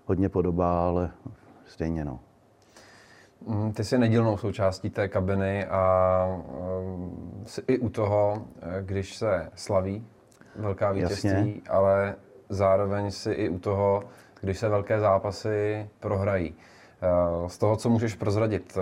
hodně 0.06 0.28
podobá, 0.28 0.88
ale 0.88 1.10
stejně 1.68 2.04
no. 2.04 2.20
Mm, 3.46 3.72
ty 3.72 3.84
jsi 3.84 3.98
nedílnou 3.98 4.36
součástí 4.36 4.90
té 4.90 5.08
kabiny 5.08 5.66
a 5.66 6.24
um, 6.26 7.44
jsi 7.46 7.62
i 7.68 7.78
u 7.78 7.88
toho, 7.88 8.46
když 8.80 9.16
se 9.16 9.50
slaví 9.54 10.06
velká 10.56 10.92
vítězství, 10.92 11.30
Jasně. 11.30 11.62
ale 11.70 12.14
zároveň 12.48 13.10
si 13.10 13.32
i 13.32 13.48
u 13.48 13.58
toho, 13.58 14.02
když 14.40 14.58
se 14.58 14.68
velké 14.68 15.00
zápasy 15.00 15.88
prohrají. 16.00 16.54
Eh, 17.02 17.48
z 17.48 17.58
toho, 17.58 17.76
co 17.76 17.90
můžeš 17.90 18.14
prozradit, 18.14 18.78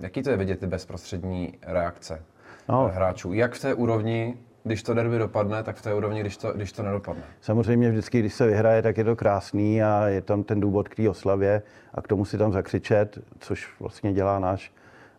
jaký 0.00 0.22
to 0.22 0.30
je 0.30 0.36
vidět 0.36 0.60
ty 0.60 0.66
bezprostřední 0.66 1.58
reakce? 1.62 2.22
no. 2.68 2.90
hráčů. 2.94 3.32
Jak 3.32 3.54
v 3.54 3.60
té 3.60 3.74
úrovni, 3.74 4.38
když 4.64 4.82
to 4.82 4.94
derby 4.94 5.18
dopadne, 5.18 5.62
tak 5.62 5.76
v 5.76 5.82
té 5.82 5.94
úrovni, 5.94 6.20
když 6.20 6.36
to, 6.36 6.52
když 6.52 6.72
to 6.72 6.82
nedopadne? 6.82 7.22
Samozřejmě 7.40 7.90
vždycky, 7.90 8.20
když 8.20 8.34
se 8.34 8.46
vyhraje, 8.46 8.82
tak 8.82 8.98
je 8.98 9.04
to 9.04 9.16
krásný 9.16 9.82
a 9.82 10.08
je 10.08 10.20
tam 10.22 10.42
ten 10.42 10.60
důvod 10.60 10.88
k 10.88 10.94
té 10.94 11.10
oslavě 11.10 11.62
a 11.94 12.02
k 12.02 12.08
tomu 12.08 12.24
si 12.24 12.38
tam 12.38 12.52
zakřičet, 12.52 13.18
což 13.38 13.80
vlastně 13.80 14.12
dělá 14.12 14.38
náš 14.38 14.72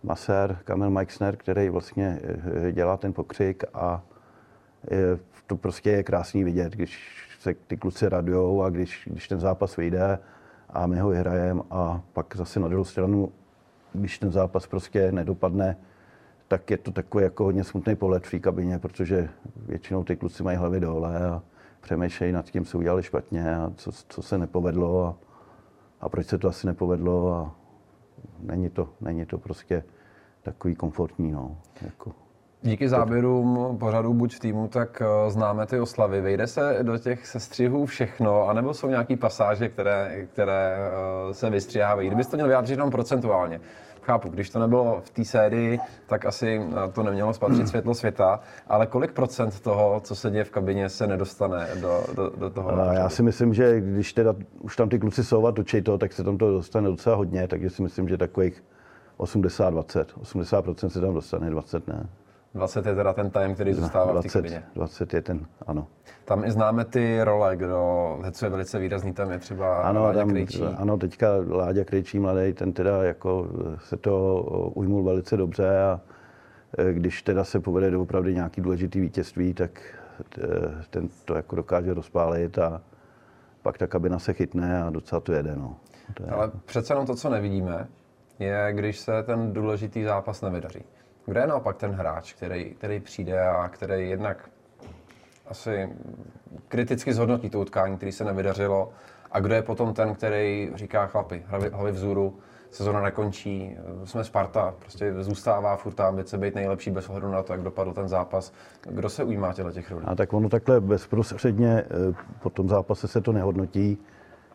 masér 0.03 0.57
Kamil 0.63 0.89
Meixner, 0.89 1.35
který 1.35 1.69
vlastně 1.69 2.19
eh, 2.67 2.71
dělá 2.71 2.97
ten 2.97 3.13
pokřik 3.13 3.63
a 3.73 4.01
je, 4.91 5.19
to 5.47 5.55
prostě 5.55 5.91
je 5.91 6.03
krásný 6.03 6.43
vidět, 6.43 6.73
když 6.73 7.25
se 7.39 7.53
ty 7.67 7.77
kluci 7.77 8.09
radujou 8.09 8.63
a 8.63 8.69
když, 8.69 9.07
když 9.11 9.27
ten 9.27 9.39
zápas 9.39 9.77
vyjde 9.77 10.19
a 10.69 10.87
my 10.87 10.99
ho 10.99 11.09
vyhrajeme 11.09 11.61
a 11.71 12.01
pak 12.13 12.35
zase 12.35 12.59
na 12.59 12.67
druhou 12.67 12.85
stranu, 12.85 13.31
když 13.93 14.19
ten 14.19 14.31
zápas 14.31 14.67
prostě 14.67 15.11
nedopadne, 15.11 15.77
tak 16.47 16.71
je 16.71 16.77
to 16.77 16.91
takový 16.91 17.23
jako 17.23 17.43
hodně 17.43 17.63
smutný 17.63 17.95
pohled 17.95 18.27
v 18.27 18.31
té 18.31 18.39
kabině, 18.39 18.79
protože 18.79 19.29
většinou 19.55 20.03
ty 20.03 20.15
kluci 20.15 20.43
mají 20.43 20.57
hlavy 20.57 20.79
dole 20.79 21.29
a 21.29 21.41
přemýšlejí 21.81 22.31
nad 22.31 22.45
tím, 22.45 22.65
co 22.65 22.77
udělali 22.77 23.03
špatně 23.03 23.55
a 23.55 23.71
co, 23.75 23.91
co 24.09 24.21
se 24.21 24.37
nepovedlo 24.37 25.05
a, 25.05 25.15
a 26.01 26.09
proč 26.09 26.27
se 26.27 26.37
to 26.37 26.47
asi 26.47 26.67
nepovedlo 26.67 27.33
a 27.33 27.55
není 28.39 28.69
to, 28.69 28.89
není 29.01 29.25
to 29.25 29.37
prostě 29.37 29.83
takový 30.41 30.75
komfortní. 30.75 31.31
No, 31.31 31.57
jako. 31.81 32.11
Díky 32.61 32.89
záběrům 32.89 33.77
pořadu 33.79 34.13
Buď 34.13 34.35
v 34.35 34.39
týmu, 34.39 34.67
tak 34.67 35.01
eh, 35.01 35.31
známe 35.31 35.65
ty 35.65 35.79
oslavy. 35.79 36.21
Vejde 36.21 36.47
se 36.47 36.79
do 36.81 36.97
těch 36.97 37.27
sestřihů 37.27 37.85
všechno, 37.85 38.47
anebo 38.47 38.73
jsou 38.73 38.87
nějaké 38.87 39.17
pasáže, 39.17 39.69
které, 39.69 40.27
které 40.33 40.77
eh, 40.77 41.33
se 41.33 41.49
vystřihávají? 41.49 42.07
Kdybyste 42.07 42.31
to 42.31 42.37
měl 42.37 42.47
vyjádřit 42.47 42.73
jenom 42.73 42.91
procentuálně. 42.91 43.59
Chápu, 44.05 44.29
když 44.29 44.49
to 44.49 44.59
nebylo 44.59 45.01
v 45.05 45.09
té 45.09 45.25
sérii, 45.25 45.79
tak 46.05 46.25
asi 46.25 46.61
eh, 46.61 46.91
to 46.91 47.03
nemělo 47.03 47.33
spatřit 47.33 47.67
světlo 47.67 47.93
světa, 47.93 48.39
ale 48.67 48.87
kolik 48.87 49.11
procent 49.11 49.59
toho, 49.59 49.99
co 50.03 50.15
se 50.15 50.31
děje 50.31 50.43
v 50.43 50.49
kabině, 50.49 50.89
se 50.89 51.07
nedostane 51.07 51.67
do, 51.81 52.03
do, 52.15 52.29
do 52.29 52.49
toho? 52.49 52.81
A 52.81 52.93
já 52.93 53.09
si 53.09 53.23
myslím, 53.23 53.53
že 53.53 53.81
když 53.81 54.13
teda 54.13 54.35
už 54.61 54.75
tam 54.75 54.89
ty 54.89 54.99
kluci 54.99 55.23
jsou 55.23 55.47
a 55.47 55.51
točí 55.51 55.81
to, 55.81 55.97
tak 55.97 56.13
se 56.13 56.23
tam 56.23 56.37
to 56.37 56.51
dostane 56.51 56.89
docela 56.89 57.15
hodně, 57.15 57.47
takže 57.47 57.69
si 57.69 57.81
myslím, 57.81 58.07
že 58.09 58.17
takových 58.17 58.63
80-20. 59.17 60.05
80% 60.21 60.87
se 60.87 61.01
tam 61.01 61.13
dostane, 61.13 61.49
20 61.49 61.87
ne. 61.87 62.09
20 62.55 62.85
je 62.85 62.95
teda 62.95 63.13
ten 63.13 63.29
time, 63.29 63.53
který 63.53 63.73
zůstává 63.73 64.11
20, 64.11 64.29
v 64.29 64.31
té 64.31 64.39
kabině. 64.39 64.63
20 64.75 65.13
je 65.13 65.21
ten, 65.21 65.45
ano. 65.67 65.87
Tam 66.25 66.43
i 66.43 66.51
známe 66.51 66.85
ty 66.85 67.23
role, 67.23 67.55
kdo, 67.55 68.19
co 68.31 68.45
je 68.45 68.49
velice 68.49 68.79
výrazný, 68.79 69.13
tam 69.13 69.31
je 69.31 69.39
třeba 69.39 69.81
ano, 69.81 70.03
Láďa 70.03 70.19
tam, 70.19 70.29
Krejčí. 70.29 70.63
Ano, 70.63 70.97
teďka 70.97 71.27
Láďa 71.49 71.83
Krejčí 71.83 72.19
mladý, 72.19 72.53
ten 72.53 72.73
teda 72.73 73.03
jako 73.03 73.47
se 73.77 73.97
to 73.97 74.41
ujmul 74.73 75.03
velice 75.03 75.37
dobře 75.37 75.83
a 75.83 76.01
e, 76.77 76.93
když 76.93 77.21
teda 77.21 77.43
se 77.43 77.59
povede 77.59 77.91
do 77.91 78.01
opravdu 78.01 78.29
nějaký 78.29 78.61
důležitý 78.61 78.99
vítězství, 78.99 79.53
tak 79.53 79.81
e, 80.37 80.47
ten 80.89 81.09
to 81.25 81.35
jako 81.35 81.55
dokáže 81.55 81.93
rozpálit 81.93 82.57
a 82.59 82.81
pak 83.61 83.77
ta 83.77 83.87
kabina 83.87 84.19
se 84.19 84.33
chytne 84.33 84.83
a 84.83 84.89
docela 84.89 85.19
to 85.19 85.33
jede. 85.33 85.55
No. 85.55 85.75
To 86.13 86.23
je... 86.23 86.29
Ale 86.29 86.51
přece 86.65 86.93
jenom 86.93 87.05
to, 87.05 87.15
co 87.15 87.29
nevidíme, 87.29 87.87
je, 88.39 88.69
když 88.71 88.99
se 88.99 89.23
ten 89.23 89.53
důležitý 89.53 90.03
zápas 90.03 90.41
nevydaří. 90.41 90.83
Kde 91.25 91.39
je 91.39 91.47
naopak 91.47 91.77
ten 91.77 91.91
hráč, 91.91 92.33
který, 92.33 92.73
který 92.73 92.99
přijde 92.99 93.41
a 93.47 93.67
který 93.67 94.09
jednak 94.09 94.49
asi 95.47 95.89
kriticky 96.67 97.13
zhodnotí 97.13 97.49
to 97.49 97.59
utkání, 97.59 97.97
který 97.97 98.11
se 98.11 98.23
nevydařilo, 98.23 98.91
a 99.31 99.39
kdo 99.39 99.55
je 99.55 99.61
potom 99.61 99.93
ten, 99.93 100.15
který 100.15 100.71
říká 100.75 101.07
chlapi, 101.07 101.43
hlavy, 101.47 101.91
vzůru, 101.91 102.35
sezona 102.71 103.01
nekončí, 103.01 103.77
jsme 104.03 104.23
Sparta, 104.23 104.73
prostě 104.79 105.13
zůstává 105.23 105.75
furt 105.75 105.93
ta 105.93 106.07
ambice 106.07 106.37
být 106.37 106.55
nejlepší 106.55 106.91
bez 106.91 107.09
ohledu 107.09 107.31
na 107.31 107.43
to, 107.43 107.53
jak 107.53 107.61
dopadl 107.61 107.93
ten 107.93 108.07
zápas. 108.07 108.53
Kdo 108.81 109.09
se 109.09 109.23
ujímá 109.23 109.53
těle 109.53 109.71
těch 109.71 109.91
rolí? 109.91 110.05
A 110.05 110.15
tak 110.15 110.33
ono 110.33 110.49
takhle 110.49 110.81
bezprostředně 110.81 111.83
eh, 111.83 112.15
po 112.43 112.49
tom 112.49 112.69
zápase 112.69 113.07
se 113.07 113.21
to 113.21 113.31
nehodnotí. 113.31 113.97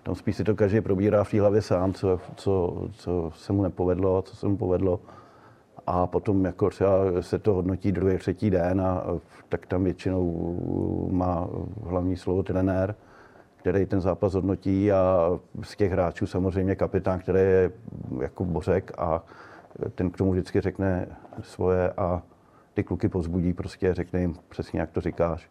Tam 0.03 0.15
spíš 0.15 0.37
si 0.37 0.45
to 0.45 0.55
každý 0.55 0.81
probírá 0.81 1.25
v 1.25 1.31
té 1.31 1.41
hlavě 1.41 1.63
sám, 1.63 1.93
co, 1.93 2.21
co, 2.37 2.89
co 2.93 3.31
se 3.35 3.53
mu 3.53 3.63
nepovedlo, 3.63 4.23
co 4.23 4.37
se 4.37 4.49
mu 4.49 4.57
povedlo 4.57 5.01
a 5.91 6.07
potom 6.07 6.45
jako 6.45 6.71
třeba 6.71 6.93
se 7.21 7.39
to 7.39 7.55
hodnotí 7.55 7.93
druhý, 7.93 8.19
třetí 8.19 8.51
den 8.51 8.81
a 8.81 9.05
tak 9.49 9.67
tam 9.67 9.85
většinou 9.85 11.09
má 11.11 11.49
hlavní 11.83 12.17
slovo 12.17 12.43
trenér, 12.43 12.95
který 13.57 13.87
ten 13.87 14.01
zápas 14.01 14.35
hodnotí 14.35 14.93
a 14.93 15.31
z 15.63 15.77
těch 15.77 15.93
hráčů 15.93 16.27
samozřejmě 16.27 16.77
kapitán, 16.77 17.19
který 17.19 17.39
je 17.39 17.71
jako 18.21 18.45
Bořek 18.45 18.93
a 18.99 19.25
ten 19.95 20.11
k 20.11 20.17
tomu 20.17 20.33
vždycky 20.33 20.61
řekne 20.61 21.07
svoje 21.43 21.91
a 21.91 22.23
ty 22.75 22.85
kluky 22.85 23.09
pozbudí, 23.09 23.53
prostě 23.53 23.95
řekne 23.95 24.21
jim 24.21 24.37
přesně, 24.49 24.81
jak 24.81 24.91
to 24.91 25.01
říkáš. 25.01 25.51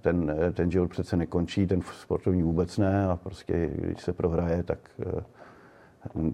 Ten, 0.00 0.34
ten 0.52 0.70
život 0.70 0.90
přece 0.90 1.16
nekončí, 1.16 1.66
ten 1.66 1.82
sportovní 1.82 2.42
vůbec 2.42 2.78
ne 2.78 3.06
a 3.06 3.16
prostě 3.16 3.70
když 3.74 4.02
se 4.02 4.12
prohraje, 4.12 4.62
tak 4.62 4.78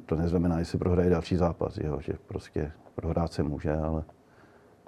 to 0.06 0.16
neznamená, 0.16 0.58
že 0.58 0.64
se 0.64 0.78
prohraje 0.78 1.10
další 1.10 1.36
zápas, 1.36 1.78
jo, 1.78 1.98
že 2.00 2.12
prostě 2.26 2.72
prohrát 2.94 3.32
se 3.32 3.42
může, 3.42 3.72
ale 3.72 4.04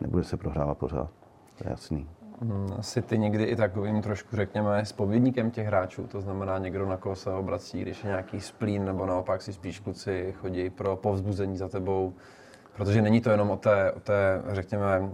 nebude 0.01 0.25
se 0.25 0.37
prohrávat 0.37 0.79
pořád, 0.79 1.11
to 1.59 1.65
je 1.65 1.71
jasný. 1.71 2.09
Hmm, 2.41 2.69
asi 2.79 3.03
ty 3.03 3.19
někdy 3.19 3.45
i 3.45 3.57
takovým 3.57 4.03
trošku, 4.03 4.37
řekněme, 4.37 4.85
spovědníkem 4.85 5.51
těch 5.51 5.67
hráčů, 5.67 6.07
to 6.07 6.21
znamená 6.21 6.59
někdo, 6.59 6.87
na 6.87 6.97
koho 6.97 7.17
se 7.17 7.31
obrací, 7.31 7.83
když 7.83 8.05
je 8.05 8.09
nějaký 8.09 8.41
splín, 8.41 8.85
nebo 8.85 9.07
naopak 9.07 9.43
si 9.43 9.53
spíš 9.53 9.81
kluci 9.81 10.35
chodí 10.39 10.71
pro 10.71 10.97
povzbuzení 10.97 11.57
za 11.57 11.69
tebou, 11.69 12.15
Protože 12.77 13.03
není 13.03 13.21
to 13.21 13.31
jenom 13.31 13.51
o 13.51 13.57
té, 13.57 13.93
o 13.93 14.01
té 14.01 14.43
řekněme, 14.49 15.11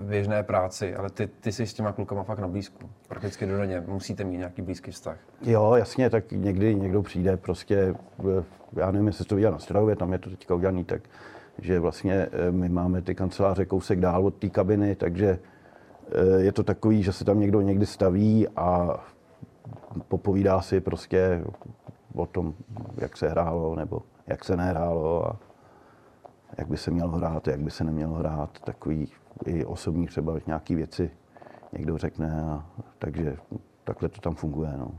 běžné 0.00 0.42
práci, 0.42 0.94
ale 0.94 1.10
ty, 1.10 1.26
ty 1.26 1.52
jsi 1.52 1.66
s 1.66 1.74
těma 1.74 1.92
klukama 1.92 2.22
fakt 2.22 2.38
na 2.38 2.48
blízku. 2.48 2.90
Prakticky 3.08 3.46
do 3.46 3.58
denně 3.58 3.82
musíte 3.86 4.24
mít 4.24 4.36
nějaký 4.36 4.62
blízký 4.62 4.90
vztah. 4.90 5.16
Jo, 5.42 5.74
jasně, 5.74 6.10
tak 6.10 6.32
někdy 6.32 6.74
někdo 6.74 7.02
přijde 7.02 7.36
prostě, 7.36 7.94
já 8.76 8.90
nevím, 8.90 9.06
jestli 9.06 9.24
to 9.24 9.34
viděl 9.34 9.52
na 9.52 9.58
Strahově, 9.58 9.96
tam 9.96 10.12
je 10.12 10.18
to 10.18 10.30
teďka 10.30 10.54
udělaný, 10.54 10.84
tak 10.84 11.02
že 11.58 11.80
vlastně 11.80 12.14
eh, 12.14 12.50
my 12.50 12.68
máme 12.68 13.02
ty 13.02 13.14
kanceláře 13.14 13.64
kousek 13.64 14.00
dál 14.00 14.26
od 14.26 14.34
té 14.34 14.48
kabiny, 14.48 14.94
takže 14.94 15.38
eh, 16.08 16.40
je 16.40 16.52
to 16.52 16.62
takový, 16.62 17.02
že 17.02 17.12
se 17.12 17.24
tam 17.24 17.40
někdo 17.40 17.60
někdy 17.60 17.86
staví 17.86 18.48
a 18.56 19.00
popovídá 20.08 20.60
si 20.60 20.80
prostě 20.80 21.44
o 22.14 22.26
tom, 22.26 22.54
jak 22.96 23.16
se 23.16 23.28
hrálo 23.28 23.76
nebo 23.76 24.02
jak 24.26 24.44
se 24.44 24.56
nehrálo 24.56 25.28
a 25.28 25.36
jak 26.58 26.68
by 26.68 26.76
se 26.76 26.90
mělo 26.90 27.10
hrát, 27.10 27.48
jak 27.48 27.60
by 27.60 27.70
se 27.70 27.84
nemělo 27.84 28.14
hrát, 28.14 28.58
takový 28.64 29.08
i 29.46 29.64
osobní 29.64 30.06
třeba 30.06 30.34
nějaký 30.46 30.74
věci 30.74 31.10
někdo 31.72 31.98
řekne, 31.98 32.42
a, 32.42 32.66
takže 32.98 33.36
takhle 33.84 34.08
to 34.08 34.20
tam 34.20 34.34
funguje. 34.34 34.72
No. 34.76 34.90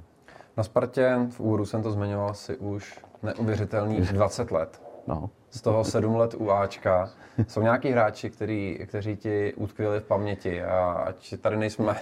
Na 0.58 0.64
Spartě 0.64 1.20
v 1.30 1.40
úru 1.40 1.66
jsem 1.66 1.84
to 1.84 1.92
zmiňoval 1.92 2.34
si 2.34 2.58
už 2.58 3.06
neuvěřitelných 3.24 4.14
20 4.14 4.52
let. 4.52 4.89
No. 5.10 5.30
Z 5.50 5.62
toho 5.62 5.84
7 5.84 6.16
let 6.16 6.36
u 6.38 6.52
Ačka. 6.52 7.10
Jsou 7.48 7.62
nějaký 7.62 7.90
hráči, 7.90 8.30
který, 8.30 8.80
kteří 8.86 9.16
ti 9.16 9.54
utkvěli 9.54 10.00
v 10.00 10.04
paměti 10.04 10.64
a 10.64 10.92
ať 10.92 11.34
tady 11.42 11.58
nejsme, 11.58 11.96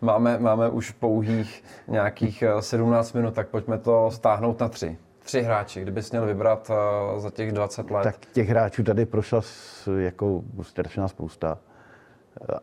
máme, 0.00 0.38
máme 0.38 0.68
už 0.68 0.90
pouhých 0.90 1.64
nějakých 1.88 2.44
17 2.60 3.12
minut, 3.12 3.34
tak 3.34 3.48
pojďme 3.48 3.78
to 3.78 4.10
stáhnout 4.10 4.60
na 4.60 4.68
tři 4.68 4.96
tři 5.24 5.42
hráči, 5.42 5.82
kdybys 5.82 6.10
měl 6.10 6.26
vybrat 6.26 6.70
uh, 6.70 7.20
za 7.20 7.30
těch 7.30 7.52
20 7.52 7.90
let? 7.90 8.02
Tak 8.02 8.16
těch 8.32 8.48
hráčů 8.48 8.82
tady 8.82 9.06
prošla 9.06 9.40
jako 9.98 10.42
strašná 10.62 11.08
spousta. 11.08 11.58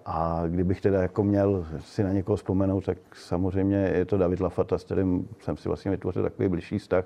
A 0.05 0.43
kdybych 0.47 0.81
teda 0.81 1.01
jako 1.01 1.23
měl 1.23 1.65
si 1.79 2.03
na 2.03 2.11
někoho 2.11 2.35
vzpomenout, 2.35 2.85
tak 2.85 2.97
samozřejmě 3.13 3.77
je 3.77 4.05
to 4.05 4.17
David 4.17 4.39
Lafata, 4.39 4.77
s 4.77 4.83
kterým 4.83 5.27
jsem 5.41 5.57
si 5.57 5.69
vlastně 5.69 5.91
vytvořil 5.91 6.23
takový 6.23 6.49
blížší 6.49 6.79
vztah 6.79 7.05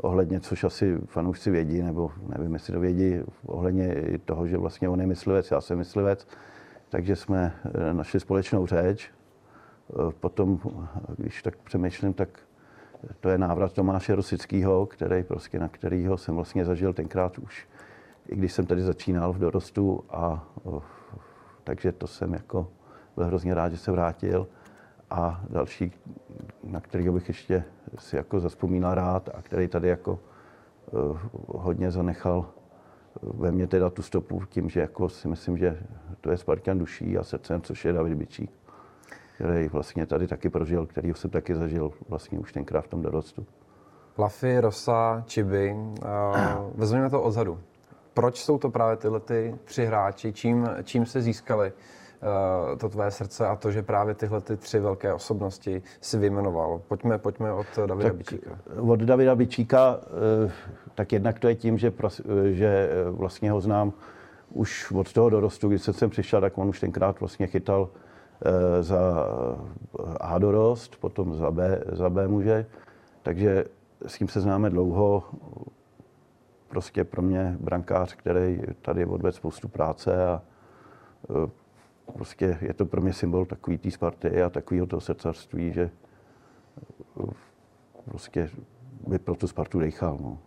ohledně, 0.00 0.40
což 0.40 0.64
asi 0.64 0.98
fanoušci 1.06 1.50
vědí, 1.50 1.82
nebo 1.82 2.10
nevím, 2.38 2.54
jestli 2.54 2.72
to 2.72 2.80
vědí, 2.80 3.20
ohledně 3.46 3.94
toho, 4.24 4.46
že 4.46 4.58
vlastně 4.58 4.88
on 4.88 5.00
je 5.00 5.06
myslivec, 5.06 5.50
já 5.50 5.60
jsem 5.60 5.78
myslivec, 5.78 6.26
takže 6.88 7.16
jsme 7.16 7.54
eh, 7.64 7.94
našli 7.94 8.20
společnou 8.20 8.66
řeč. 8.66 9.10
Eh, 9.10 10.12
potom, 10.20 10.60
když 11.16 11.42
tak 11.42 11.56
přemýšlím, 11.56 12.14
tak 12.14 12.28
to 13.20 13.28
je 13.28 13.38
návrat 13.38 13.72
Tomáše 13.72 14.14
Rosického, 14.14 14.86
který 14.86 15.22
prostě, 15.22 15.58
na 15.58 15.68
kterého 15.68 16.18
jsem 16.18 16.34
vlastně 16.34 16.64
zažil 16.64 16.92
tenkrát 16.92 17.38
už, 17.38 17.68
i 18.28 18.36
když 18.36 18.52
jsem 18.52 18.66
tady 18.66 18.82
začínal 18.82 19.32
v 19.32 19.38
dorostu 19.38 20.04
a 20.10 20.48
takže 21.64 21.92
to 21.92 22.06
jsem 22.06 22.32
jako 22.32 22.68
byl 23.16 23.24
hrozně 23.24 23.54
rád, 23.54 23.68
že 23.68 23.78
se 23.78 23.92
vrátil. 23.92 24.46
A 25.10 25.44
další, 25.50 25.92
na 26.64 26.80
kterého 26.80 27.12
bych 27.12 27.28
ještě 27.28 27.64
si 27.98 28.16
jako 28.16 28.40
zaspomínal 28.40 28.94
rád 28.94 29.30
a 29.34 29.42
který 29.42 29.68
tady 29.68 29.88
jako 29.88 30.18
uh, 30.90 31.18
hodně 31.46 31.90
zanechal 31.90 32.46
ve 33.22 33.52
mně 33.52 33.66
teda 33.66 33.90
tu 33.90 34.02
stopu 34.02 34.42
tím, 34.48 34.68
že 34.68 34.80
jako 34.80 35.08
si 35.08 35.28
myslím, 35.28 35.58
že 35.58 35.82
to 36.20 36.30
je 36.30 36.36
Spartan 36.36 36.78
duší 36.78 37.18
a 37.18 37.24
srdcem, 37.24 37.62
což 37.62 37.84
je 37.84 37.92
David 37.92 38.14
Bičík 38.14 38.50
který 39.38 39.68
vlastně 39.68 40.06
tady 40.06 40.26
taky 40.26 40.48
prožil, 40.48 40.86
který 40.86 41.14
jsem 41.14 41.30
taky 41.30 41.54
zažil 41.54 41.92
vlastně 42.08 42.38
už 42.38 42.52
tenkrát 42.52 42.80
v 42.80 42.88
tom 42.88 43.02
dorostu. 43.02 43.46
Lafy, 44.18 44.60
Rosa, 44.60 45.22
Čiby. 45.26 45.72
Uh, 45.72 45.98
vezměme 46.74 47.10
to 47.10 47.22
odzadu. 47.22 47.60
proč 48.14 48.44
jsou 48.44 48.58
to 48.58 48.70
právě 48.70 48.96
tyhle 48.96 49.20
ty 49.20 49.54
tři 49.64 49.86
hráči, 49.86 50.32
čím, 50.32 50.68
čím 50.84 51.06
se 51.06 51.22
získali 51.22 51.72
to 52.78 52.88
tvé 52.88 53.10
srdce 53.10 53.46
a 53.46 53.56
to, 53.56 53.70
že 53.70 53.82
právě 53.82 54.14
tyhle 54.14 54.40
ty 54.40 54.56
tři 54.56 54.80
velké 54.80 55.14
osobnosti 55.14 55.82
si 56.00 56.18
vyjmenoval. 56.18 56.80
Pojďme, 56.88 57.18
pojďme 57.18 57.52
od 57.52 57.66
Davida 57.86 58.08
tak 58.08 58.16
Bičíka. 58.16 58.50
Od 58.80 59.00
Davida 59.00 59.34
Bičíka, 59.34 59.96
uh, 60.44 60.50
tak 60.94 61.12
jednak 61.12 61.38
to 61.38 61.48
je 61.48 61.54
tím, 61.54 61.78
že, 61.78 61.90
pros, 61.90 62.20
že 62.50 62.90
vlastně 63.10 63.50
ho 63.50 63.60
znám 63.60 63.92
už 64.52 64.92
od 64.92 65.12
toho 65.12 65.30
dorostu, 65.30 65.68
když 65.68 65.82
jsem 65.82 65.94
sem 65.94 66.10
přišel, 66.10 66.40
tak 66.40 66.58
on 66.58 66.68
už 66.68 66.80
tenkrát 66.80 67.20
vlastně 67.20 67.46
chytal 67.46 67.88
za 68.80 69.26
A 70.20 70.38
dorost, 70.38 70.96
potom 71.00 71.34
za 71.34 71.50
B, 71.50 71.82
za 71.92 72.10
B 72.10 72.28
muže. 72.28 72.66
Takže 73.22 73.64
s 74.06 74.18
tím 74.18 74.28
se 74.28 74.40
známe 74.40 74.70
dlouho. 74.70 75.24
Prostě 76.68 77.04
pro 77.04 77.22
mě 77.22 77.56
brankář, 77.60 78.14
který 78.14 78.60
tady 78.82 79.06
odvedl 79.06 79.36
spoustu 79.36 79.68
práce 79.68 80.26
a 80.26 80.42
prostě 82.14 82.58
je 82.60 82.74
to 82.74 82.86
pro 82.86 83.00
mě 83.00 83.12
symbol 83.12 83.46
takový 83.46 83.78
té 83.78 83.90
Sparty 83.90 84.42
a 84.42 84.50
takového 84.50 84.86
toho 84.86 85.00
srdcarství, 85.00 85.72
že 85.72 85.82
e, 85.82 85.90
prostě 88.04 88.50
by 89.06 89.18
pro 89.18 89.34
tu 89.34 89.46
Spartu 89.46 89.78
dejchal. 89.78 90.18
No. 90.20 90.38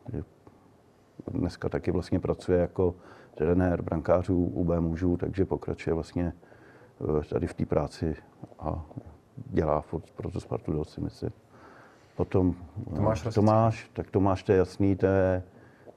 Dneska 1.32 1.70
taky 1.70 1.92
vlastně 1.92 2.20
pracuje 2.20 2.60
jako 2.60 2.96
trenér 3.36 3.82
brankářů 3.82 4.46
UB 4.46 4.68
mužů, 4.80 5.18
takže 5.18 5.46
pokračuje 5.46 5.94
vlastně 5.94 6.34
e, 7.22 7.26
tady 7.26 7.48
v 7.48 7.54
té 7.54 7.66
práci 7.66 8.16
a 8.60 8.86
dělá 9.36 9.84
pro 10.16 10.32
tu 10.32 10.40
Spartu 10.40 10.72
dost, 10.72 10.94
si 10.94 11.02
myslím. 11.02 11.32
Potom 12.16 12.56
Tomáš, 12.96 13.28
Tomáš, 13.34 13.90
tak 13.94 14.12
Tomáš 14.12 14.44
to 14.44 14.52
je 14.52 14.58
jasný, 14.58 14.96
to 14.96 15.06
je 15.06 15.44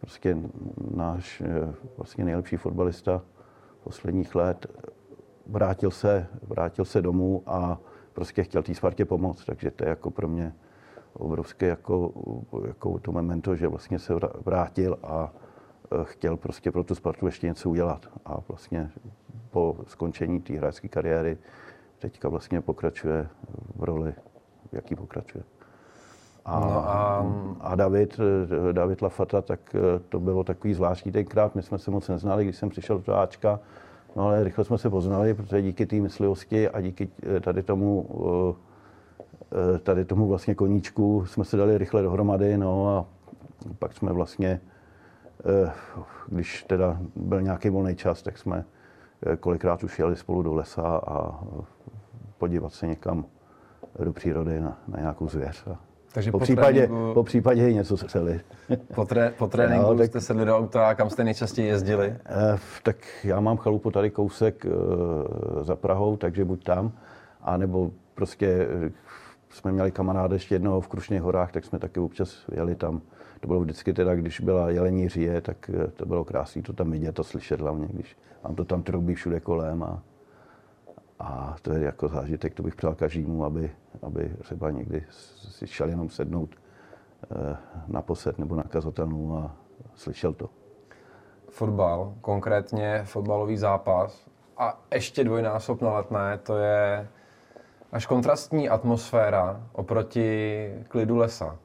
prostě 0.00 0.38
náš 0.94 1.40
eh, 1.40 1.75
vlastně 1.97 2.25
nejlepší 2.25 2.56
fotbalista 2.56 3.23
posledních 3.85 4.35
let. 4.35 4.66
Vrátil 5.46 5.90
se, 5.90 6.26
vrátil 6.42 6.84
se 6.84 7.02
domů 7.02 7.42
a 7.46 7.78
prostě 8.12 8.44
chtěl 8.44 8.62
té 8.62 8.74
Spartě 8.74 9.04
pomoct, 9.04 9.44
takže 9.44 9.70
to 9.70 9.84
je 9.84 9.88
jako 9.88 10.10
pro 10.10 10.28
mě 10.28 10.52
obrovské 11.12 11.66
jako, 11.66 12.12
jako 12.66 12.98
to 12.98 13.12
memento, 13.12 13.56
že 13.56 13.68
vlastně 13.68 13.98
se 13.98 14.14
vrátil 14.44 14.98
a 15.02 15.32
eh, 15.32 16.04
chtěl 16.04 16.36
prostě 16.36 16.70
pro 16.70 16.84
tu 16.84 16.94
Spartu 16.94 17.26
ještě 17.26 17.46
něco 17.46 17.70
udělat. 17.70 18.06
A 18.24 18.36
vlastně 18.48 18.90
po 19.50 19.76
skončení 19.86 20.40
té 20.40 20.52
hráčské 20.52 20.88
kariéry 20.88 21.38
teďka 21.98 22.28
vlastně 22.28 22.60
pokračuje 22.60 23.28
v 23.76 23.84
roli, 23.84 24.14
jaký 24.72 24.94
pokračuje. 24.94 25.44
A, 26.44 26.60
no 26.60 26.88
a... 26.88 27.26
a 27.60 27.74
David, 27.74 28.20
David 28.72 29.02
Lafata, 29.02 29.42
tak 29.42 29.74
eh, 29.74 29.98
to 30.08 30.20
bylo 30.20 30.44
takový 30.44 30.74
zvláštní 30.74 31.12
tenkrát. 31.12 31.54
My 31.54 31.62
jsme 31.62 31.78
se 31.78 31.90
moc 31.90 32.08
neznali, 32.08 32.44
když 32.44 32.56
jsem 32.56 32.68
přišel 32.68 32.98
do 32.98 33.16
Ačka, 33.16 33.60
no 34.16 34.26
ale 34.26 34.44
rychle 34.44 34.64
jsme 34.64 34.78
se 34.78 34.90
poznali, 34.90 35.35
protože 35.35 35.62
díky 35.62 35.87
té 35.87 35.97
myslivosti 35.97 36.68
a 36.68 36.80
díky 36.80 37.09
eh, 37.37 37.40
tady 37.40 37.62
tomu, 37.62 38.09
eh, 39.75 39.78
tady 39.78 40.04
tomu 40.04 40.28
vlastně 40.28 40.54
koníčku 40.54 41.26
jsme 41.26 41.44
se 41.44 41.56
dali 41.56 41.78
rychle 41.78 42.02
dohromady, 42.02 42.59
no 42.59 42.88
a 42.88 43.06
pak 43.78 43.92
jsme 43.92 44.12
vlastně, 44.12 44.61
když 46.28 46.62
teda 46.62 46.99
byl 47.16 47.42
nějaký 47.42 47.71
volný 47.71 47.97
čas, 47.97 48.23
tak 48.23 48.38
jsme 48.38 48.64
kolikrát 49.40 49.85
už 49.85 49.99
jeli 49.99 50.16
spolu 50.16 50.42
do 50.42 50.54
lesa 50.54 51.00
a 51.06 51.44
podívat 52.38 52.73
se 52.73 52.87
někam 52.87 53.25
do 54.04 54.12
přírody 54.12 54.61
na, 54.61 54.78
na 54.88 55.00
nějakou 55.00 55.28
zvěř. 55.28 55.66
A 55.66 55.78
takže 56.14 56.33
po, 56.33 56.38
po, 56.38 56.44
případě, 56.44 56.87
tréninku, 56.87 57.14
po 57.14 57.23
případě 57.23 57.71
i 57.71 57.75
něco 57.75 57.97
střeli. 57.97 58.40
Po, 58.94 59.04
tré, 59.04 59.33
po 59.38 59.47
tréninku 59.47 59.92
no, 59.92 59.99
tak, 59.99 60.06
jste 60.06 60.21
sedli 60.21 60.44
do 60.44 60.56
auta 60.56 60.88
a 60.88 60.94
kam 60.94 61.11
jste 61.11 61.25
nejčastěji 61.25 61.68
jezdili? 61.68 62.16
Eh, 62.26 62.59
tak 62.83 62.97
já 63.25 63.40
mám 63.40 63.56
chalupu 63.56 63.90
tady 63.90 64.11
kousek 64.11 64.66
eh, 64.66 64.71
za 65.64 65.76
Prahou, 65.76 66.16
takže 66.16 66.44
buď 66.44 66.64
tam, 66.64 66.92
anebo 67.42 67.90
prostě 68.14 68.68
eh, 68.87 68.90
jsme 69.50 69.73
měli 69.73 69.90
kamaráda 69.90 70.35
ještě 70.35 70.54
jednoho 70.54 70.80
v 70.80 70.88
Krušných 70.88 71.23
horách, 71.23 71.52
tak 71.52 71.64
jsme 71.64 71.79
taky 71.79 72.00
občas 72.00 72.44
jeli 72.53 72.74
tam. 72.74 73.00
To 73.40 73.46
bylo 73.46 73.61
vždycky 73.61 73.92
teda, 73.92 74.14
když 74.14 74.40
byla 74.40 74.70
jelení 74.70 75.09
říje, 75.09 75.40
tak 75.40 75.70
eh, 75.74 75.87
to 75.87 76.07
bylo 76.07 76.24
krásné 76.24 76.62
to 76.62 76.72
tam 76.72 76.90
vidět 76.90 77.20
a 77.20 77.22
slyšet 77.22 77.61
hlavně, 77.61 77.88
když 77.92 78.16
vám 78.42 78.55
to 78.55 78.64
tam 78.64 78.83
trubí 78.83 79.14
všude 79.14 79.40
kolem 79.40 79.83
a 79.83 80.03
a 81.18 81.57
to 81.62 81.72
je 81.72 81.85
jako 81.85 82.09
zážitek, 82.09 82.55
to 82.55 82.62
bych 82.62 82.74
přál 82.74 82.94
každému, 82.94 83.44
aby, 83.44 83.70
aby 84.03 84.31
třeba 84.42 84.70
někdy 84.70 85.05
si 85.11 85.66
šel 85.66 85.88
jenom 85.88 86.11
sednout 86.11 86.50
eh, 87.31 87.57
na 87.88 88.03
posed 88.03 88.38
nebo 88.38 88.57
na 88.57 88.62
kazatelnu 88.62 89.38
a 89.38 89.57
slyšel 89.94 90.33
to. 90.33 90.50
Fotbal, 91.50 92.14
konkrétně 92.20 93.03
fotbalový 93.05 93.57
zápas 93.57 94.27
a 94.59 94.81
ještě 94.94 95.24
dvojnásob 95.24 95.83
na 95.83 95.92
letné, 95.94 96.38
to 96.42 96.57
je 96.57 97.09
až 97.92 98.07
kontrastní 98.07 98.68
atmosféra 98.68 99.61
oproti 99.72 100.68
klidu 100.88 101.16
lesa. 101.16 101.57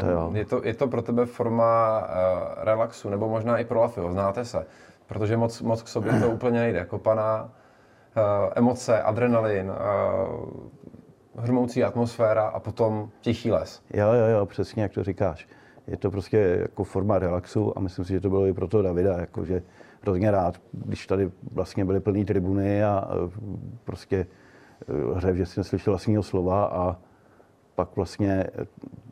To 0.00 0.06
jo. 0.06 0.30
Je, 0.34 0.44
to, 0.44 0.60
je 0.64 0.74
to 0.74 0.88
pro 0.88 1.02
tebe 1.02 1.26
forma 1.26 2.00
uh, 2.00 2.06
relaxu, 2.64 3.10
nebo 3.10 3.28
možná 3.28 3.58
i 3.58 3.64
pro 3.64 3.80
Lafio, 3.80 4.12
znáte 4.12 4.44
se, 4.44 4.66
protože 5.06 5.36
moc, 5.36 5.62
moc 5.62 5.82
k 5.82 5.88
sobě 5.88 6.20
to 6.20 6.28
úplně 6.30 6.60
nejde. 6.60 6.84
Kopaná, 6.84 7.50
Eh, 7.50 7.61
emoce, 8.54 9.02
adrenalin, 9.02 9.70
eh, 9.70 9.74
hrmoucí 11.36 11.84
atmosféra 11.84 12.48
a 12.48 12.60
potom 12.60 13.10
tichý 13.20 13.50
les. 13.50 13.82
Jo, 13.94 14.12
jo, 14.12 14.26
jo, 14.26 14.46
přesně 14.46 14.82
jak 14.82 14.92
to 14.92 15.04
říkáš. 15.04 15.48
Je 15.86 15.96
to 15.96 16.10
prostě 16.10 16.58
jako 16.60 16.84
forma 16.84 17.18
relaxu 17.18 17.78
a 17.78 17.80
myslím 17.80 18.04
si, 18.04 18.12
že 18.12 18.20
to 18.20 18.28
bylo 18.28 18.46
i 18.46 18.52
pro 18.52 18.68
toho 18.68 18.82
Davida, 18.82 19.18
jakože 19.18 19.62
hrozně 20.02 20.30
rád, 20.30 20.60
když 20.72 21.06
tady 21.06 21.30
vlastně 21.52 21.84
byly 21.84 22.00
plné 22.00 22.24
tribuny 22.24 22.84
a 22.84 23.08
eh, 23.10 23.30
prostě 23.84 24.26
hřev, 25.14 25.36
že 25.36 25.46
jsem 25.46 25.64
slyšel 25.64 25.92
vlastního 25.92 26.22
slova 26.22 26.64
a 26.64 26.96
pak 27.74 27.96
vlastně 27.96 28.46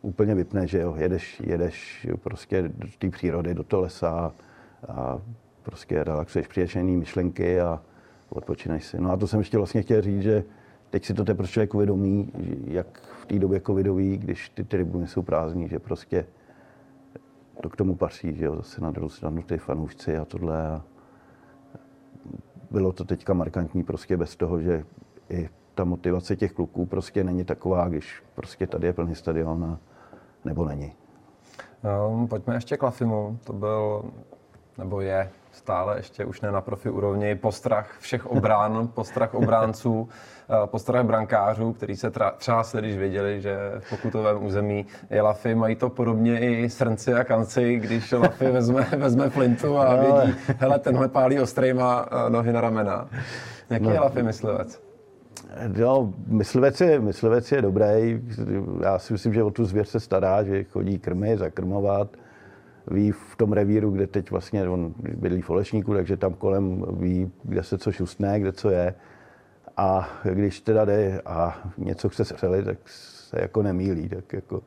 úplně 0.03 0.35
vypne, 0.35 0.67
že 0.67 0.81
jo, 0.81 0.95
jedeš, 0.99 1.41
jedeš 1.41 2.07
prostě 2.21 2.63
do 2.63 2.89
té 2.99 3.11
přírody, 3.11 3.55
do 3.55 3.63
toho 3.65 3.83
lesa 3.83 4.33
a 4.89 5.19
prostě 5.63 6.05
relaxuješ 6.05 6.47
přiječený 6.47 6.97
myšlenky 6.97 7.61
a 7.61 7.81
odpočineš 8.31 8.85
si. 8.85 9.01
No 9.01 9.13
a 9.13 9.17
to 9.17 9.27
jsem 9.27 9.39
ještě 9.39 9.57
vlastně 9.57 9.83
chtěl 9.83 10.03
říct, 10.03 10.23
že 10.23 10.45
teď 10.91 11.05
si 11.05 11.15
to 11.15 11.25
teprve 11.25 11.49
člověk 11.49 11.75
uvědomí, 11.75 12.33
jak 12.65 13.01
v 13.23 13.27
té 13.27 13.39
době 13.39 13.61
covidový, 13.61 14.19
když 14.19 14.49
ty 14.49 14.65
tribuny 14.65 15.07
jsou 15.07 15.23
prázdní, 15.23 15.69
že 15.69 15.79
prostě 15.79 16.27
to 17.63 17.69
k 17.69 17.77
tomu 17.77 17.95
patří, 17.95 18.35
že 18.35 18.45
jo, 18.45 18.57
zase 18.57 18.81
na 18.81 18.91
druhou 18.91 19.09
stranu 19.09 19.43
ty 19.43 19.59
fanoušci 19.59 20.17
a 20.17 20.25
tohle. 20.25 20.67
A 20.69 20.83
bylo 22.71 22.93
to 22.93 23.05
teďka 23.05 23.35
markantní 23.35 23.85
prostě 23.85 24.17
bez 24.17 24.37
toho, 24.37 24.61
že 24.61 24.85
i 25.29 25.49
ta 25.75 25.85
motivace 25.85 26.37
těch 26.37 26.53
kluků 26.53 26.87
prostě 26.87 27.25
není 27.25 27.45
taková, 27.45 27.89
když 27.89 28.23
prostě 28.35 28.67
tady 28.67 28.87
je 28.87 28.93
plný 28.93 29.15
stadion 29.15 29.65
a 29.65 29.79
nebo 30.45 30.65
není. 30.65 30.93
No, 31.85 32.27
pojďme 32.31 32.55
ještě 32.55 32.77
k 32.77 32.83
Lafimu. 32.83 33.39
To 33.45 33.53
byl, 33.53 34.05
nebo 34.79 35.01
je 35.01 35.31
stále 35.53 35.97
ještě 35.97 36.25
už 36.25 36.41
ne 36.41 36.53
na 36.53 36.61
profi 36.61 36.91
úrovni, 36.91 37.35
postrach 37.35 37.97
všech 38.01 38.27
obrán, 38.27 38.89
postrach 38.95 39.35
obránců, 39.35 40.09
eh, 40.49 40.67
postrach 40.67 41.07
brankářů, 41.07 41.73
který 41.73 41.97
se 41.97 42.13
třásli, 42.39 42.81
když 42.81 42.97
věděli, 42.97 43.41
že 43.41 43.59
v 43.79 43.91
pokutovém 43.91 44.45
území 44.45 44.87
je 45.11 45.23
Lafy. 45.23 45.55
Mají 45.55 45.77
to 45.77 45.91
podobně 45.91 46.41
i 46.41 46.71
srnci 46.71 47.15
a 47.15 47.25
kanci, 47.25 47.77
když 47.77 48.13
Lafy 48.13 48.51
vezme, 48.51 48.87
vezme 48.97 49.31
flintu 49.31 49.79
a 49.79 49.95
vědí, 49.95 50.35
hele, 50.59 50.79
tenhle 50.79 51.09
pálí 51.09 51.41
ostrejma 51.41 52.09
eh, 52.11 52.31
nohy 52.31 52.53
na 52.53 52.61
ramena. 52.61 53.09
Jaký 53.71 53.85
no. 53.85 53.91
je 53.91 54.01
Lafy 54.01 54.23
myslivec? 54.23 54.91
No, 55.79 56.13
myslivec 56.27 56.81
je, 56.81 57.01
myslivec 57.01 57.53
je 57.53 57.63
dobrý. 57.63 58.21
Já 58.83 58.99
si 58.99 59.13
myslím, 59.13 59.35
že 59.35 59.43
o 59.43 59.51
tu 59.51 59.65
zvěř 59.65 59.89
se 59.89 60.01
stará, 60.01 60.43
že 60.43 60.65
chodí 60.65 60.99
krmy, 60.99 61.37
zakrmovat 61.37 62.17
ví 62.91 63.13
v 63.13 63.37
tom 63.37 63.53
revíru, 63.53 63.91
kde 63.91 64.07
teď 64.07 64.31
vlastně 64.31 64.69
on 64.69 64.95
bydlí 64.99 65.43
v 65.43 65.51
Olešníku, 65.51 65.95
takže 65.95 66.17
tam 66.17 66.35
kolem 66.35 66.85
ví, 66.91 67.31
kde 67.43 67.63
se 67.63 67.79
co 67.79 67.93
šustne, 67.93 68.41
kde 68.41 68.53
co 68.53 68.71
je. 68.71 68.95
A 69.77 70.09
když 70.25 70.61
teda 70.61 70.85
jde 70.85 71.21
a 71.27 71.71
něco 71.79 72.09
chce 72.09 72.25
střelit, 72.25 72.65
tak 72.65 72.79
se 72.85 73.37
jako 73.41 73.63
nemýlí. 73.63 74.09
Tak 74.09 74.33
jako, 74.33 74.63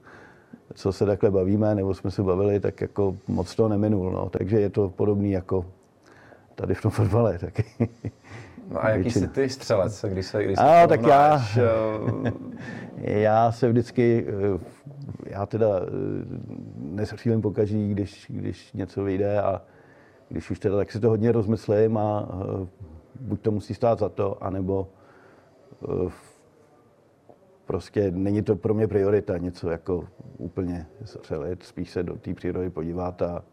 co 0.73 0.93
se 0.93 1.05
takhle 1.05 1.31
bavíme, 1.31 1.75
nebo 1.75 1.93
jsme 1.93 2.11
se 2.11 2.23
bavili, 2.23 2.59
tak 2.59 2.81
jako 2.81 3.17
moc 3.27 3.55
to 3.55 3.67
neminul. 3.67 4.11
No. 4.11 4.29
Takže 4.29 4.59
je 4.59 4.69
to 4.69 4.89
podobný 4.89 5.31
jako 5.31 5.65
tady 6.55 6.75
v 6.75 6.81
tom 6.81 6.91
fotbale 6.91 7.39
taky. 7.39 7.65
No 8.69 8.83
a 8.83 8.89
jaký 8.89 9.11
jsi 9.11 9.27
ty 9.27 9.49
střelec, 9.49 10.05
když 10.07 10.25
se, 10.25 10.43
když 10.43 10.57
se 10.57 10.83
a, 10.83 10.87
tak 10.87 11.01
já, 11.01 11.41
já 12.97 13.51
se 13.51 13.69
vždycky 13.69 14.25
eh, 14.27 14.59
já 15.25 15.45
teda 15.45 15.67
eh, 15.67 15.89
nesřílím 16.77 17.41
po 17.41 17.51
každý, 17.51 17.89
když, 17.89 18.25
když 18.29 18.73
něco 18.73 19.03
vyjde 19.03 19.41
a 19.41 19.61
když 20.29 20.51
už 20.51 20.59
teda, 20.59 20.77
tak 20.77 20.91
si 20.91 20.99
to 20.99 21.09
hodně 21.09 21.31
rozmyslím 21.31 21.97
a 21.97 22.29
eh, 22.63 22.67
buď 23.19 23.41
to 23.41 23.51
musí 23.51 23.73
stát 23.73 23.99
za 23.99 24.09
to, 24.09 24.43
anebo 24.43 24.89
eh, 25.83 26.11
prostě 27.65 28.11
není 28.11 28.41
to 28.41 28.55
pro 28.55 28.73
mě 28.73 28.87
priorita 28.87 29.37
něco 29.37 29.69
jako 29.69 30.07
úplně 30.37 30.87
střelit, 31.03 31.63
spíš 31.63 31.89
se 31.89 32.03
do 32.03 32.15
té 32.15 32.33
přírody 32.33 32.69
podívat 32.69 33.21
a 33.21 33.43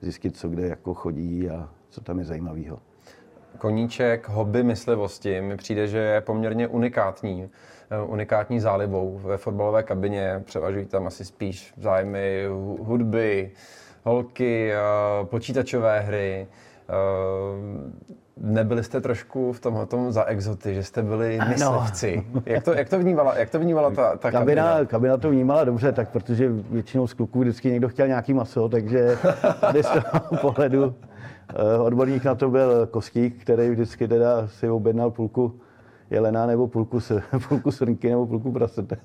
zjistit, 0.00 0.36
co 0.36 0.48
kde 0.48 0.68
jako 0.68 0.94
chodí 0.94 1.50
a 1.50 1.70
co 1.88 2.00
tam 2.00 2.18
je 2.18 2.24
zajímavého. 2.24 2.78
Koníček, 3.58 4.28
hobby 4.28 4.62
myslivosti 4.62 5.40
mi 5.40 5.56
přijde, 5.56 5.88
že 5.88 5.98
je 5.98 6.20
poměrně 6.20 6.68
unikátní. 6.68 7.50
Eh, 7.90 8.02
unikátní 8.02 8.60
zálibou 8.60 9.18
ve 9.18 9.36
fotbalové 9.36 9.82
kabině. 9.82 10.42
Převažují 10.44 10.86
tam 10.86 11.06
asi 11.06 11.24
spíš 11.24 11.74
zájmy 11.76 12.46
hudby, 12.80 13.50
holky, 14.04 14.72
eh, 14.72 14.76
počítačové 15.24 16.00
hry. 16.00 16.46
Eh, 18.36 18.46
nebyli 18.46 18.84
jste 18.84 19.00
trošku 19.00 19.52
v 19.52 19.60
tomhle 19.60 19.86
tom 19.86 20.12
za 20.12 20.24
exoty, 20.24 20.74
že 20.74 20.82
jste 20.82 21.02
byli 21.02 21.38
myslivci. 21.48 22.26
Jak, 22.46 22.64
to, 22.64 22.72
jak, 22.74 22.88
to 22.88 22.98
vnímala, 22.98 23.38
jak 23.38 23.50
to 23.50 23.58
vnímala 23.58 23.90
ta, 23.90 24.16
ta 24.16 24.30
kabina, 24.30 24.64
kabina? 24.64 24.86
Kabina 24.86 25.16
to 25.16 25.30
vnímala 25.30 25.64
dobře, 25.64 25.92
tak 25.92 26.10
protože 26.10 26.48
většinou 26.70 27.06
z 27.06 27.14
kluků 27.14 27.40
vždycky 27.40 27.70
někdo 27.70 27.88
chtěl 27.88 28.06
nějaký 28.06 28.34
maso, 28.34 28.68
takže 28.68 29.18
tady 29.60 29.82
z 29.82 29.88
toho 29.88 30.36
pohledu 30.40 30.94
odborník 31.80 32.24
na 32.24 32.34
to 32.34 32.50
byl 32.50 32.86
Kostík, 32.86 33.42
který 33.42 33.70
vždycky 33.70 34.08
teda 34.08 34.48
si 34.48 34.70
objednal 34.70 35.10
půlku 35.10 35.60
jelena 36.10 36.46
nebo 36.46 36.68
půlku, 36.68 36.98
půlku 37.48 37.70
srnky 37.70 38.10
nebo 38.10 38.26
půlku 38.26 38.52
prasete. 38.52 38.96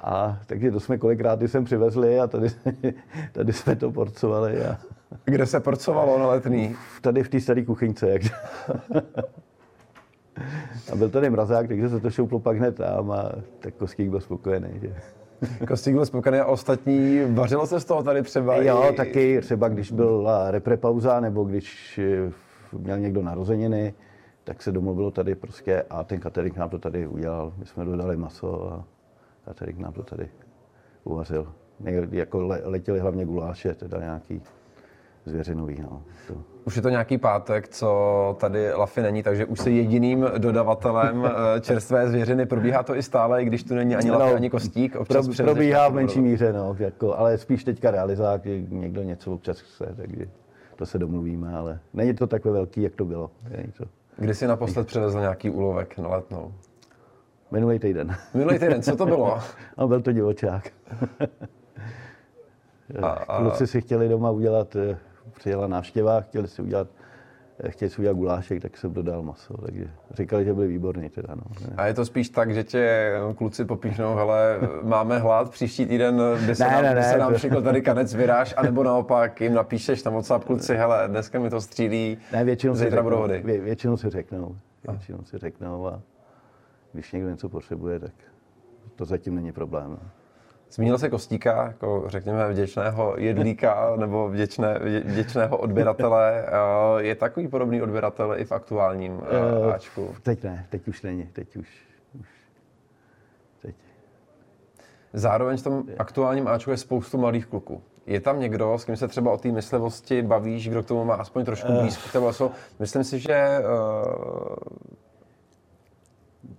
A 0.00 0.38
takže 0.46 0.70
to 0.70 0.80
jsme 0.80 0.98
kolikrát 0.98 1.42
jsem 1.42 1.64
přivezli 1.64 2.20
a 2.20 2.26
tady, 2.26 2.48
tady 3.32 3.52
jsme 3.52 3.76
to 3.76 3.92
porcovali. 3.92 4.64
A... 4.64 4.78
Kde 5.24 5.46
se 5.46 5.60
porcovalo 5.60 6.18
na 6.18 6.26
letný? 6.26 6.76
Tady 7.00 7.22
v 7.22 7.28
té 7.28 7.40
staré 7.40 7.64
kuchyňce. 7.64 8.10
Jak... 8.10 8.22
A 10.92 10.96
byl 10.96 11.10
tady 11.10 11.30
mrazák, 11.30 11.68
takže 11.68 11.88
se 11.88 12.00
to 12.00 12.10
šouplo 12.10 12.40
pak 12.40 12.56
hned 12.56 12.76
tam 12.76 13.10
a 13.10 13.32
tak 13.58 13.74
Kostík 13.74 14.10
byl 14.10 14.20
spokojený. 14.20 14.68
Že? 14.80 14.94
Kostík 15.66 15.94
byl 15.94 16.06
spokojený 16.06 16.38
a 16.38 16.46
ostatní, 16.46 17.20
vařilo 17.30 17.66
se 17.66 17.80
z 17.80 17.84
toho 17.84 18.02
tady 18.02 18.22
třeba? 18.22 18.56
Jo, 18.56 18.90
i... 18.92 18.96
taky 18.96 19.40
třeba 19.40 19.68
když 19.68 19.92
byla 19.92 20.50
reprepauza 20.50 21.20
nebo 21.20 21.44
když 21.44 22.00
měl 22.72 22.98
někdo 22.98 23.22
narozeniny, 23.22 23.94
tak 24.44 24.62
se 24.62 24.72
domluvilo 24.72 25.10
tady 25.10 25.34
prostě 25.34 25.84
a 25.90 26.04
ten 26.04 26.20
catering 26.20 26.56
nám 26.56 26.70
to 26.70 26.78
tady 26.78 27.06
udělal. 27.06 27.52
My 27.56 27.66
jsme 27.66 27.84
dodali 27.84 28.16
maso 28.16 28.72
a 28.72 28.84
catering 29.44 29.78
nám 29.78 29.92
to 29.92 30.02
tady 30.02 30.28
uvařil. 31.04 31.52
Jako 32.10 32.40
letěli 32.64 33.00
hlavně 33.00 33.24
guláše, 33.24 33.74
teda 33.74 33.98
nějaký 34.00 34.42
zvěřinový. 35.24 35.80
No. 35.82 36.02
To. 36.28 36.34
Už 36.64 36.76
je 36.76 36.82
to 36.82 36.88
nějaký 36.88 37.18
pátek, 37.18 37.68
co 37.68 38.36
tady 38.40 38.72
Lafy 38.72 39.02
není, 39.02 39.22
takže 39.22 39.44
už 39.44 39.60
se 39.60 39.70
jediným 39.70 40.26
dodavatelem 40.38 41.24
eh, 41.56 41.60
čerstvé 41.60 42.08
zvěřiny. 42.08 42.46
Probíhá 42.46 42.82
to 42.82 42.96
i 42.96 43.02
stále, 43.02 43.42
i 43.42 43.44
když 43.44 43.62
tu 43.62 43.74
není 43.74 43.96
ani 43.96 44.10
Lafy, 44.10 44.30
no, 44.30 44.36
ani 44.36 44.50
Kostík? 44.50 44.96
Občas 44.96 45.28
pro, 45.28 45.44
probíhá 45.44 45.88
v 45.88 45.94
menší 45.94 46.20
míře, 46.20 46.52
no, 46.52 46.76
jako, 46.78 47.18
ale 47.18 47.38
spíš 47.38 47.64
teďka 47.64 47.90
realizák, 47.90 48.44
někdo 48.68 49.02
něco 49.02 49.32
občas 49.32 49.60
chce, 49.60 49.94
takže 49.96 50.26
to 50.76 50.86
se 50.86 50.98
domluvíme, 50.98 51.54
ale 51.56 51.80
není 51.94 52.14
to 52.14 52.26
takové 52.26 52.54
velký, 52.54 52.82
jak 52.82 52.94
to 52.94 53.04
bylo. 53.04 53.30
To. 53.78 53.84
Kdy 54.16 54.34
jsi 54.34 54.46
naposled 54.46 54.86
přivezl 54.86 55.20
nějaký 55.20 55.50
úlovek 55.50 55.98
na 55.98 56.08
letnou? 56.08 56.52
Minulý 57.50 57.78
týden. 57.78 58.16
Minulý 58.34 58.58
týden, 58.58 58.82
co 58.82 58.96
to 58.96 59.06
bylo? 59.06 59.38
no, 59.78 59.88
byl 59.88 60.02
to 60.02 60.12
divočák. 60.12 60.70
a, 63.02 63.08
a... 63.08 63.38
Kluci 63.38 63.66
si 63.66 63.80
chtěli 63.80 64.08
doma 64.08 64.30
udělat, 64.30 64.76
eh, 64.76 64.98
přijela 65.32 65.66
návštěva, 65.66 66.20
chtěli 66.20 66.48
si 66.48 66.62
udělat 66.62 66.88
chtěli 67.68 67.90
si 67.90 67.98
udělat 67.98 68.16
gulášek, 68.16 68.62
tak 68.62 68.76
jsem 68.76 68.94
dodal 68.94 69.22
maso, 69.22 69.56
takže 69.56 69.90
říkali, 70.10 70.44
že 70.44 70.54
byli 70.54 70.66
výborní 70.66 71.08
teda, 71.08 71.34
no. 71.34 71.42
A 71.76 71.86
je 71.86 71.94
to 71.94 72.04
spíš 72.04 72.28
tak, 72.28 72.54
že 72.54 72.64
tě 72.64 73.12
kluci 73.36 73.64
popíšnou, 73.64 74.14
hele, 74.14 74.58
máme 74.82 75.18
hlad, 75.18 75.50
příští 75.50 75.86
týden 75.86 76.22
by 76.46 76.54
se, 76.54 76.64
ne, 76.64 76.70
nám, 76.70 76.82
ne, 76.82 76.94
by 76.94 77.02
se 77.02 77.18
nám 77.18 77.34
to... 77.52 77.62
tady 77.62 77.82
kanec 77.82 78.14
vyráž, 78.14 78.54
anebo 78.56 78.82
naopak 78.82 79.40
jim 79.40 79.54
napíšeš 79.54 80.04
na 80.04 80.10
WhatsApp 80.10 80.44
kluci, 80.44 80.76
hele, 80.76 81.08
dneska 81.08 81.38
mi 81.38 81.50
to 81.50 81.60
střílí, 81.60 82.18
ne, 82.32 82.44
většinou 82.44 82.74
zítra 82.74 83.02
budou 83.02 83.16
hody. 83.16 83.42
Vě, 83.44 83.60
většinou 83.60 83.96
si 83.96 84.10
řeknou, 84.10 84.56
většinou 84.88 85.22
si 85.24 85.38
řeknou 85.38 85.86
a 85.86 86.00
když 86.92 87.12
někdo 87.12 87.30
něco 87.30 87.48
potřebuje, 87.48 87.98
tak 87.98 88.12
to 88.96 89.04
zatím 89.04 89.34
není 89.34 89.52
problém. 89.52 89.90
No. 89.90 89.98
Zmínil 90.74 90.98
se 90.98 91.10
Kostíka, 91.10 91.66
jako 91.66 92.04
řekněme 92.06 92.48
vděčného 92.48 93.14
jedlíka 93.18 93.92
nebo 93.96 94.28
vděčné, 94.28 94.78
vděčného 95.04 95.56
odběratele. 95.56 96.46
Je 96.98 97.14
takový 97.14 97.48
podobný 97.48 97.82
odběratel 97.82 98.34
i 98.38 98.44
v 98.44 98.52
aktuálním 98.52 99.12
uh, 99.12 99.74
Ačku? 99.74 100.14
Teď 100.22 100.42
ne, 100.42 100.66
teď 100.70 100.88
už 100.88 101.02
není, 101.02 101.26
teď 101.26 101.56
už, 101.56 101.68
už 102.20 102.28
teď. 103.62 103.74
Zároveň 105.12 105.56
v 105.56 105.62
tom 105.62 105.84
aktuálním 105.98 106.48
Ačku 106.48 106.70
je 106.70 106.76
spoustu 106.76 107.18
mladých 107.18 107.46
kluků. 107.46 107.82
Je 108.06 108.20
tam 108.20 108.40
někdo, 108.40 108.78
s 108.78 108.84
kým 108.84 108.96
se 108.96 109.08
třeba 109.08 109.32
o 109.32 109.38
té 109.38 109.48
myslivosti 109.48 110.22
bavíš, 110.22 110.68
kdo 110.68 110.82
k 110.82 110.86
tomu 110.86 111.04
má 111.04 111.14
aspoň 111.14 111.44
trošku 111.44 111.72
blízko? 111.72 112.20
Uh. 112.20 112.52
Myslím 112.78 113.04
si, 113.04 113.18
že 113.18 113.58
uh, 113.58 114.56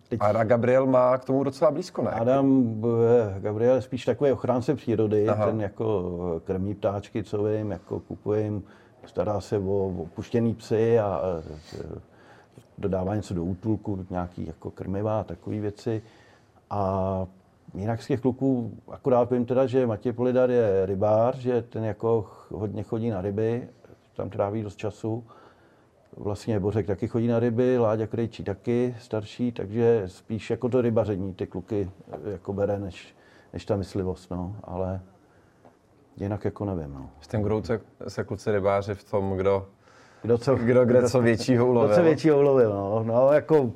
Teď... 0.10 0.20
A 0.22 0.44
Gabriel 0.44 0.86
má 0.86 1.18
k 1.18 1.26
tomu 1.26 1.44
docela 1.44 1.72
blízko, 1.72 2.02
ne? 2.02 2.12
Adam 2.12 2.82
Gabriel 3.40 3.76
je 3.76 3.82
spíš 3.82 4.06
takový 4.06 4.32
ochránce 4.32 4.76
přírody, 4.76 5.28
Aha. 5.28 5.46
ten 5.46 5.62
jako 5.62 6.42
krmí 6.44 6.76
ptáčky, 6.76 7.24
co 7.24 7.44
vím, 7.44 7.72
jako 7.72 8.00
kupuje 8.00 8.42
jim, 8.42 8.64
stará 9.06 9.42
se 9.42 9.58
o 9.58 9.88
opuštěný 9.88 10.54
psy 10.54 11.00
a 11.00 11.22
dodává 12.78 13.16
něco 13.16 13.34
do 13.34 13.44
útulku, 13.44 14.06
nějaký 14.10 14.48
jako 14.48 14.72
krmiva 14.72 15.20
a 15.20 15.24
takové 15.24 15.60
věci. 15.60 16.02
A 16.70 17.26
jinak 17.74 18.02
z 18.02 18.08
těch 18.08 18.22
kluků 18.22 18.72
akorát 18.92 19.32
vím 19.32 19.46
teda, 19.46 19.66
že 19.66 19.88
Matěj 19.88 20.14
Polidar 20.14 20.52
je 20.52 20.86
rybář, 20.86 21.36
že 21.36 21.62
ten 21.62 21.84
jako 21.84 22.28
hodně 22.52 22.84
chodí 22.84 23.10
na 23.10 23.22
ryby, 23.22 23.68
tam 24.16 24.30
tráví 24.30 24.64
dost 24.64 24.76
času 24.76 25.24
vlastně 26.18 26.60
Bořek 26.60 26.88
taky 26.88 27.08
chodí 27.08 27.28
na 27.28 27.40
ryby, 27.40 27.78
Láďa 27.78 28.08
Krejčí 28.08 28.44
taky 28.44 28.96
starší, 29.00 29.52
takže 29.52 30.04
spíš 30.06 30.50
jako 30.50 30.70
to 30.70 30.82
rybaření 30.82 31.34
ty 31.34 31.48
kluky 31.48 31.92
eh, 32.12 32.32
jako 32.32 32.54
bere, 32.54 32.80
než, 32.80 33.16
než 33.54 33.66
ta 33.66 33.76
myslivost, 33.76 34.32
no, 34.32 34.56
ale 34.64 35.02
jinak 36.18 36.46
jako 36.46 36.66
nevím, 36.66 36.94
no. 36.94 37.10
V 37.20 37.28
ten 37.28 37.42
kdo 37.42 37.64
se, 37.64 37.82
se 38.08 38.24
kluci 38.24 38.52
rybáři 38.52 38.96
v 38.96 39.04
tom, 39.04 39.38
kdo, 39.38 39.68
kdo, 40.22 40.38
co, 40.38 40.56
kdo 40.56 40.86
kde 40.86 41.00
kdo, 41.00 41.10
co 41.10 41.22
většího 41.22 41.68
ulovil. 41.68 41.88
Kdo 41.88 41.96
co 41.96 42.04
většího 42.04 42.40
ulovil, 42.40 42.70
no, 42.70 43.04
no 43.04 43.34
jako 43.34 43.72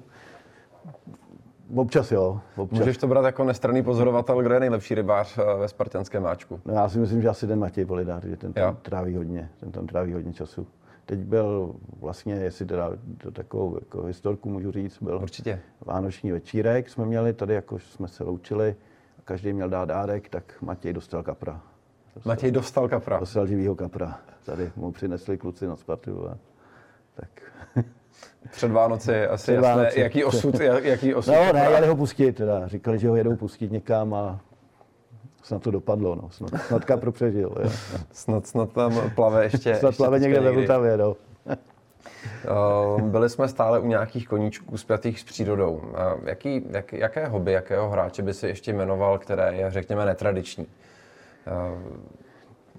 Občas 1.75 2.11
jo. 2.11 2.39
Občas. 2.55 2.79
Můžeš 2.79 2.97
to 2.97 3.07
brát 3.07 3.25
jako 3.25 3.43
nestranný 3.43 3.83
pozorovatel, 3.83 4.41
kdo 4.41 4.53
je 4.53 4.59
nejlepší 4.59 4.95
rybář 4.95 5.37
eh, 5.37 5.59
ve 5.59 5.67
spartanském 5.67 6.23
máčku? 6.23 6.59
No, 6.65 6.73
já 6.73 6.89
si 6.89 6.99
myslím, 6.99 7.21
že 7.21 7.29
asi 7.29 7.47
ten 7.47 7.59
Matěj 7.59 7.85
Polidár, 7.85 8.27
že 8.27 8.37
ten 8.37 8.53
tam 8.53 8.63
jo. 8.63 8.77
tráví 8.81 9.15
hodně, 9.15 9.49
ten 9.59 9.71
tam 9.71 9.87
tráví 9.87 10.13
hodně 10.13 10.33
času. 10.33 10.67
Teď 11.09 11.19
byl 11.19 11.75
vlastně, 11.99 12.33
jestli 12.33 12.65
teda 12.65 12.91
to 13.17 13.31
takovou 13.31 13.75
jako 13.79 14.03
historku 14.03 14.49
můžu 14.49 14.71
říct, 14.71 15.01
byl 15.01 15.19
Určitě. 15.23 15.59
vánoční 15.85 16.31
večírek 16.31 16.89
jsme 16.89 17.05
měli, 17.05 17.33
tady 17.33 17.53
jako 17.53 17.79
jsme 17.79 18.07
se 18.07 18.23
loučili, 18.23 18.75
každý 19.25 19.53
měl 19.53 19.69
dát 19.69 19.85
dárek, 19.85 20.29
tak 20.29 20.43
Matěj 20.61 20.93
dostal 20.93 21.23
kapra. 21.23 21.61
Dostal, 22.15 22.31
Matěj 22.31 22.51
dostal 22.51 22.89
kapra? 22.89 23.19
Dostal 23.19 23.47
živýho 23.47 23.75
kapra. 23.75 24.19
Tady 24.45 24.71
mu 24.75 24.91
přinesli 24.91 25.37
kluci 25.37 25.67
na 25.67 25.75
Spartu 25.75 26.29
a 26.29 26.37
tak... 27.13 27.29
Před 28.51 28.71
Vánoci 28.71 29.25
asi 29.27 29.43
Před 29.43 29.53
jasné, 29.53 29.75
Vánoci. 29.75 29.99
jaký 29.99 30.23
osud, 30.23 30.59
jaký 30.83 31.15
osud. 31.15 31.31
No 31.31 31.53
ne, 31.53 31.67
jeli 31.71 31.87
ho 31.87 31.95
pustit 31.95 32.35
teda. 32.35 32.67
Říkali, 32.67 32.99
že 32.99 33.09
ho 33.09 33.15
jedou 33.15 33.35
pustit 33.35 33.71
někam 33.71 34.13
a 34.13 34.41
snad 35.43 35.61
to 35.61 35.71
dopadlo, 35.71 36.15
no. 36.15 36.29
Snad, 36.29 36.61
snad 36.61 36.85
Kapro 36.85 37.11
přežil. 37.11 37.55
Jo. 37.63 37.69
snad, 38.11 38.47
snad 38.47 38.71
tam 38.73 39.11
plave 39.15 39.43
ještě. 39.43 39.75
snad 39.75 39.97
plave 39.97 40.17
ještě 40.17 40.29
někde 40.29 40.41
ve 40.41 40.51
Vltavě, 40.51 40.97
no. 40.97 41.15
Eh, 42.45 43.01
byli 43.01 43.29
jsme 43.29 43.47
stále 43.47 43.79
u 43.79 43.87
nějakých 43.87 44.27
koníčků 44.27 44.77
spjatých 44.77 45.19
s 45.19 45.23
přírodou. 45.23 45.81
Eh, 45.95 46.29
jaký, 46.29 46.65
jak, 46.69 46.93
jaké 46.93 47.27
hobby, 47.27 47.51
jakého 47.51 47.89
hráče 47.89 48.21
by 48.21 48.33
si 48.33 48.47
ještě 48.47 48.73
jmenoval, 48.73 49.17
které 49.17 49.55
je, 49.55 49.71
řekněme, 49.71 50.05
netradiční? 50.05 50.67
Eh, 51.47 51.77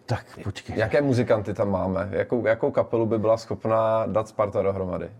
tak 0.06 0.38
počkej. 0.44 0.78
Jaké 0.78 1.02
muzikanty 1.02 1.54
tam 1.54 1.70
máme? 1.70 2.08
Jakou, 2.12 2.46
jakou 2.46 2.70
kapelu 2.70 3.06
by 3.06 3.18
byla 3.18 3.36
schopná 3.36 4.06
dát 4.06 4.28
Sparta 4.28 4.62
dohromady? 4.62 5.10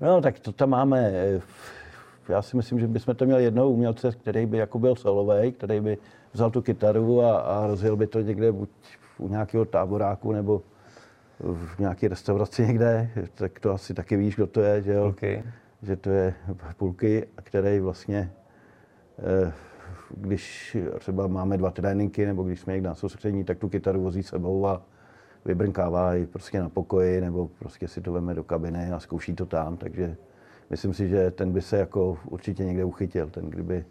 No, 0.00 0.20
tak 0.20 0.38
to 0.38 0.52
tam 0.52 0.70
máme 0.70 1.12
já 2.28 2.42
si 2.42 2.56
myslím, 2.56 2.80
že 2.80 2.88
bychom 2.88 3.14
to 3.14 3.24
měli 3.24 3.44
jednou 3.44 3.72
umělce, 3.72 4.12
který 4.12 4.46
by 4.46 4.58
jako 4.58 4.78
byl 4.78 4.96
solový, 4.96 5.52
který 5.52 5.80
by 5.80 5.98
vzal 6.32 6.50
tu 6.50 6.62
kytaru 6.62 7.22
a, 7.22 7.38
a 7.38 7.66
rozjel 7.66 7.96
by 7.96 8.06
to 8.06 8.20
někde 8.20 8.52
buď 8.52 8.70
u 9.18 9.28
nějakého 9.28 9.64
táboráku 9.64 10.32
nebo 10.32 10.62
v 11.40 11.78
nějaké 11.78 12.08
restauraci 12.08 12.66
někde, 12.66 13.10
tak 13.34 13.60
to 13.60 13.72
asi 13.72 13.94
taky 13.94 14.16
víš, 14.16 14.34
kdo 14.34 14.46
to 14.46 14.60
je, 14.60 14.82
že 14.82 14.92
jo? 14.92 15.02
Pulky. 15.02 15.44
Že 15.82 15.96
to 15.96 16.10
je 16.10 16.34
Pulky, 16.76 17.26
který 17.42 17.80
vlastně, 17.80 18.32
eh, 19.18 19.52
když 20.10 20.76
třeba 20.98 21.26
máme 21.26 21.56
dva 21.56 21.70
tréninky 21.70 22.26
nebo 22.26 22.42
když 22.42 22.60
jsme 22.60 22.72
někde 22.72 22.88
na 22.88 22.94
soustředění, 22.94 23.44
tak 23.44 23.58
tu 23.58 23.68
kytaru 23.68 24.02
vozí 24.02 24.22
sebou 24.22 24.66
a 24.66 24.82
vybrnkává 25.44 26.14
ji 26.14 26.26
prostě 26.26 26.60
na 26.60 26.68
pokoji 26.68 27.20
nebo 27.20 27.50
prostě 27.58 27.88
si 27.88 28.00
to 28.00 28.12
veme 28.12 28.34
do 28.34 28.44
kabiny 28.44 28.92
a 28.92 29.00
zkouší 29.00 29.34
to 29.34 29.46
tam, 29.46 29.76
takže 29.76 30.16
myslím 30.72 30.94
si, 30.94 31.08
že 31.08 31.30
ten 31.30 31.52
by 31.52 31.62
se 31.62 31.78
jako 31.78 32.18
určitě 32.24 32.64
někde 32.64 32.84
uchytil. 32.84 33.30
Ten, 33.30 33.50
kdyby, 33.50 33.84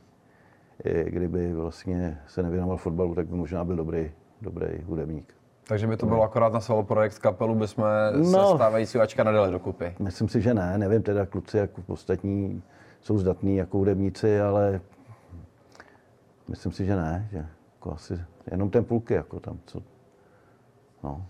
kdyby 1.05 1.53
vlastně 1.53 2.21
se 2.27 2.43
nevěnoval 2.43 2.77
fotbalu, 2.77 3.15
tak 3.15 3.27
by 3.27 3.35
možná 3.35 3.65
byl 3.65 3.75
dobrý, 3.75 4.11
dobrý 4.41 4.67
hudebník. 4.85 5.33
Takže 5.67 5.87
by 5.87 5.97
to 5.97 6.05
bylo 6.05 6.23
akorát 6.23 6.53
na 6.53 6.59
solo 6.59 6.83
projekt 6.83 7.19
kapelu, 7.19 7.55
bychom 7.55 7.85
no, 8.17 8.49
se 8.49 8.55
stávající 8.55 8.97
Ačka 8.99 9.23
nadali 9.23 9.51
dokupy. 9.51 9.95
Myslím 9.99 10.29
si, 10.29 10.41
že 10.41 10.53
ne. 10.53 10.77
Nevím 10.77 11.03
teda 11.03 11.25
kluci, 11.25 11.57
jak 11.57 11.69
ostatní 11.87 12.63
jsou 13.01 13.17
zdatní 13.17 13.57
jako 13.57 13.77
hudebníci, 13.77 14.41
ale 14.41 14.81
myslím 16.47 16.71
si, 16.71 16.85
že 16.85 16.95
ne. 16.95 17.27
Že 17.31 17.45
jako 17.75 17.93
asi 17.93 18.19
jenom 18.51 18.69
ten 18.69 18.83
půlky 18.85 19.13
jako 19.13 19.39
tam, 19.39 19.59
co, 19.65 19.81
no. 21.03 21.25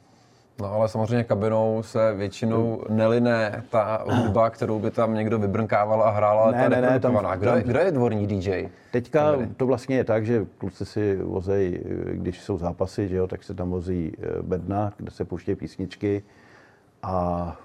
No 0.61 0.73
ale 0.73 0.89
samozřejmě 0.89 1.23
kabinou 1.23 1.83
se 1.83 2.13
většinou 2.13 2.83
neline 2.89 3.63
ta 3.69 4.03
hudba, 4.09 4.49
kterou 4.49 4.79
by 4.79 4.91
tam 4.91 5.13
někdo 5.13 5.39
vybrnkával 5.39 6.03
a 6.03 6.09
hrál, 6.09 6.39
ale 6.39 6.51
ne, 6.51 6.63
ta 6.63 6.69
ne, 6.69 6.81
ne, 6.81 6.99
tam, 6.99 7.19
kdo, 7.39 7.55
je, 7.55 7.63
kdo 7.63 7.79
je 7.79 7.91
dvorní 7.91 8.27
DJ? 8.27 8.69
Teďka 8.91 9.35
to 9.57 9.65
vlastně 9.65 9.95
je 9.95 10.03
tak, 10.03 10.25
že 10.25 10.45
kluci 10.57 10.85
si 10.85 11.15
vozejí, 11.15 11.79
když 12.13 12.41
jsou 12.41 12.57
zápasy, 12.57 13.07
že 13.07 13.15
jo, 13.15 13.27
tak 13.27 13.43
se 13.43 13.53
tam 13.53 13.69
vozí 13.69 14.13
eh, 14.17 14.41
bedna, 14.41 14.93
kde 14.97 15.11
se 15.11 15.25
pouštějí 15.25 15.55
písničky 15.55 16.23
a 17.03 17.57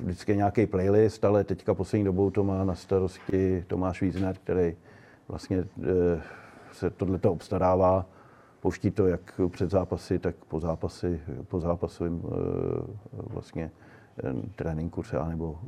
vždycky 0.00 0.32
je 0.32 0.36
nějaký 0.36 0.66
playlist, 0.66 1.24
ale 1.24 1.44
teďka 1.44 1.74
poslední 1.74 2.04
dobou 2.04 2.30
to 2.30 2.44
má 2.44 2.64
na 2.64 2.74
starosti 2.74 3.64
Tomáš 3.66 4.02
Vízner, 4.02 4.36
který 4.44 4.74
vlastně 5.28 5.58
eh, 5.58 6.22
se 6.72 6.90
tohleto 6.90 7.32
obstarává 7.32 8.06
pouští 8.64 8.90
to 8.90 9.06
jak 9.06 9.40
před 9.48 9.70
zápasy, 9.70 10.18
tak 10.18 10.34
po 10.48 10.60
zápasy, 10.60 11.20
po 11.48 11.60
zápasovém 11.60 12.22
eh, 12.24 12.30
vlastně 13.14 13.70
eh, 14.24 14.32
tréninku 14.56 15.02
třeba, 15.02 15.28
nebo 15.28 15.58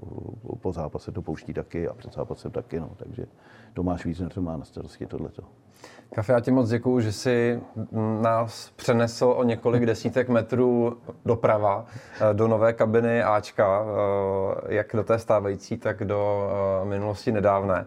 po 0.60 0.72
zápase 0.72 1.12
to 1.12 1.22
pouští 1.22 1.54
taky 1.54 1.88
a 1.88 1.94
před 1.94 2.14
zápasem 2.14 2.50
taky, 2.50 2.80
no. 2.80 2.90
takže 2.96 3.26
Tomáš 3.74 4.04
Vízner 4.04 4.32
to 4.32 4.42
má 4.42 4.56
na 4.56 4.64
starosti 4.64 5.06
tohleto. 5.06 5.42
Kafe, 6.14 6.32
já 6.32 6.40
ti 6.40 6.50
moc 6.50 6.68
děkuju, 6.68 7.00
že 7.00 7.12
jsi 7.12 7.60
nás 8.22 8.70
přenesl 8.76 9.34
o 9.36 9.44
několik 9.44 9.86
desítek 9.86 10.28
metrů 10.28 10.96
doprava 11.24 11.86
eh, 12.20 12.34
do 12.34 12.48
nové 12.48 12.72
kabiny 12.72 13.22
Ačka, 13.22 13.84
jak 14.68 14.86
do 14.92 15.04
té 15.04 15.18
stávající, 15.18 15.76
tak 15.76 16.04
do 16.04 16.50
minulosti 16.84 17.32
nedávné. 17.32 17.86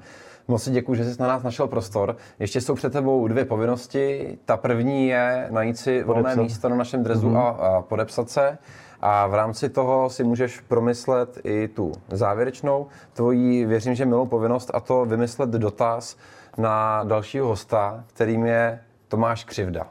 Moc 0.50 0.64
si 0.64 0.72
děkuji, 0.72 0.96
že 0.96 1.06
jsi 1.06 1.22
na 1.22 1.28
nás 1.28 1.44
našel 1.44 1.68
prostor. 1.68 2.16
Ještě 2.40 2.62
jsou 2.62 2.76
před 2.76 2.94
tebou 2.94 3.28
dvě 3.28 3.46
povinnosti. 3.46 4.38
Ta 4.46 4.58
první 4.58 5.08
je 5.08 5.48
najít 5.52 5.78
si 5.78 6.04
volné 6.04 6.22
Podepsat. 6.22 6.42
místo 6.42 6.70
na 6.70 6.76
našem 6.76 7.04
drezu 7.04 7.30
mm-hmm. 7.30 7.38
a, 7.38 7.50
a 7.50 7.82
podepsat 7.82 8.30
se. 8.30 8.58
A 9.02 9.28
v 9.28 9.34
rámci 9.34 9.70
toho 9.70 10.10
si 10.10 10.24
můžeš 10.24 10.60
promyslet 10.60 11.40
i 11.44 11.68
tu 11.68 11.92
závěrečnou 12.12 12.88
tvojí, 13.14 13.66
věřím, 13.66 13.96
že 13.96 14.06
milou 14.06 14.26
povinnost, 14.26 14.72
a 14.74 14.80
to 14.80 15.06
vymyslet 15.06 15.50
dotaz 15.50 16.18
na 16.58 17.04
dalšího 17.04 17.48
hosta, 17.48 18.04
kterým 18.08 18.46
je 18.46 18.80
Tomáš 19.08 19.44
Křivda, 19.44 19.88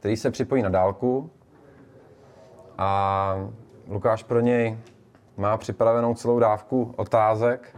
který 0.00 0.16
se 0.16 0.30
připojí 0.30 0.62
na 0.62 0.68
dálku 0.68 1.30
a 2.78 3.34
Lukáš 3.88 4.22
pro 4.22 4.40
něj 4.40 4.78
má 5.36 5.56
připravenou 5.56 6.14
celou 6.14 6.38
dávku 6.38 6.94
otázek, 6.96 7.76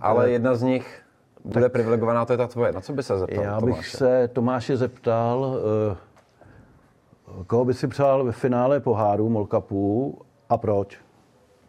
ale 0.00 0.30
jedna 0.30 0.54
z 0.54 0.62
nich 0.62 1.02
bude 1.48 1.64
tak, 1.64 1.72
privilegovaná, 1.72 2.24
to 2.24 2.32
je 2.32 2.36
ta 2.36 2.46
tvoje. 2.46 2.72
Na 2.72 2.80
co 2.80 2.92
by 2.92 3.02
se 3.02 3.18
zeptal 3.18 3.44
Já 3.44 3.60
bych 3.60 3.74
Tomáše? 3.74 3.96
se 3.96 4.28
Tomáše 4.28 4.76
zeptal, 4.76 5.38
uh, 5.38 7.44
koho 7.46 7.64
by 7.64 7.74
si 7.74 7.88
přál 7.88 8.24
ve 8.24 8.32
finále 8.32 8.80
poháru 8.80 9.28
Molkapů 9.28 10.18
a 10.48 10.56
proč? 10.56 10.98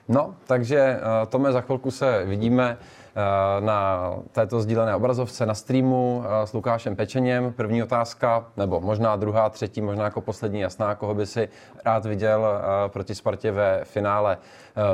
No, 0.08 0.36
takže 0.48 1.00
uh, 1.00 1.30
Tome, 1.30 1.52
za 1.52 1.62
chvilku 1.62 1.92
se 1.92 2.26
vidíme 2.26 2.78
uh, 2.78 3.66
na 3.66 4.10
této 4.32 4.62
sdílené 4.62 4.96
obrazovce 4.96 5.46
na 5.46 5.54
streamu 5.54 6.24
s 6.46 6.54
Lukášem 6.54 6.96
Pečeněm. 6.96 7.54
První 7.54 7.84
otázka, 7.84 8.46
nebo 8.58 8.82
možná 8.82 9.16
druhá, 9.16 9.50
třetí, 9.50 9.82
možná 9.82 10.04
jako 10.04 10.22
poslední 10.22 10.60
jasná, 10.60 10.96
koho 10.96 11.14
by 11.14 11.26
si 11.26 11.50
rád 11.86 12.06
viděl 12.06 12.48
proti 12.88 13.16
Spartě 13.16 13.52
ve 13.52 13.84
finále 13.84 14.38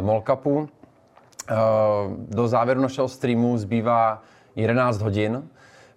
Molkapu. 0.01 0.69
Do 2.17 2.47
závěru 2.47 2.81
našeho 2.81 3.07
streamu 3.07 3.57
zbývá 3.57 4.21
11 4.55 5.01
hodin. 5.01 5.43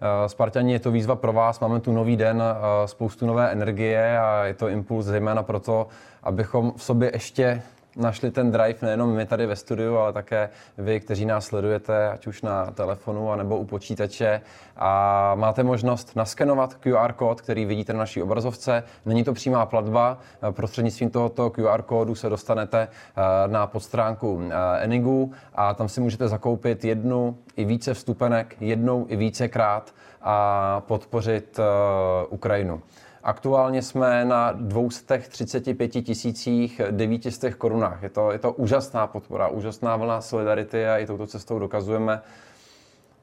Eh, 0.01 0.29
Spartani, 0.29 0.73
je 0.73 0.79
to 0.79 0.91
výzva 0.91 1.15
pro 1.15 1.33
vás, 1.33 1.59
máme 1.59 1.79
tu 1.79 1.91
nový 1.91 2.17
den, 2.17 2.43
eh, 2.43 2.87
spoustu 2.87 3.25
nové 3.25 3.51
energie 3.51 4.19
a 4.19 4.45
je 4.45 4.53
to 4.53 4.67
impuls 4.67 5.05
zejména 5.05 5.43
proto, 5.43 5.87
abychom 6.23 6.73
v 6.77 6.83
sobě 6.83 7.11
ještě 7.13 7.61
našli 7.99 8.31
ten 8.31 8.51
drive 8.51 8.79
nejenom 8.81 9.09
my 9.15 9.25
tady 9.25 9.45
ve 9.45 9.55
studiu, 9.55 9.97
ale 9.97 10.13
také 10.13 10.49
vy, 10.77 10.99
kteří 10.99 11.25
nás 11.25 11.45
sledujete, 11.45 12.09
ať 12.09 12.27
už 12.27 12.41
na 12.41 12.65
telefonu 12.65 13.35
nebo 13.35 13.57
u 13.57 13.65
počítače. 13.65 14.41
A 14.77 15.31
máte 15.35 15.63
možnost 15.63 16.15
naskenovat 16.15 16.73
QR 16.73 17.13
kód, 17.13 17.41
který 17.41 17.65
vidíte 17.65 17.93
na 17.93 17.99
naší 17.99 18.21
obrazovce. 18.23 18.83
Není 19.05 19.23
to 19.23 19.33
přímá 19.33 19.65
platba. 19.65 20.17
Prostřednictvím 20.51 21.09
tohoto 21.09 21.49
QR 21.49 21.81
kódu 21.81 22.15
se 22.15 22.29
dostanete 22.29 22.87
eh, 22.87 23.47
na 23.47 23.67
podstránku 23.67 24.41
eh, 24.43 24.83
Enigu 24.83 25.31
a 25.55 25.73
tam 25.73 25.89
si 25.89 26.01
můžete 26.01 26.27
zakoupit 26.27 26.85
jednu 26.85 27.37
i 27.55 27.65
více 27.65 27.93
vstupenek, 27.93 28.55
jednou 28.59 29.05
i 29.09 29.15
vícekrát 29.15 29.93
a 30.21 30.81
podpořit 30.87 31.59
eh, 31.59 32.25
Ukrajinu. 32.29 32.81
Aktuálně 33.23 33.81
jsme 33.81 34.25
na 34.25 34.51
235 34.51 35.87
tisících 35.87 36.81
900 36.91 37.55
korunách. 37.55 38.03
Je 38.03 38.09
to, 38.09 38.31
je 38.31 38.39
to 38.39 38.53
úžasná 38.53 39.07
podpora, 39.07 39.47
úžasná 39.47 39.95
vlna 39.95 40.21
solidarity 40.21 40.87
a 40.87 40.97
i 40.97 41.05
touto 41.05 41.27
cestou 41.27 41.59
dokazujeme, 41.59 42.21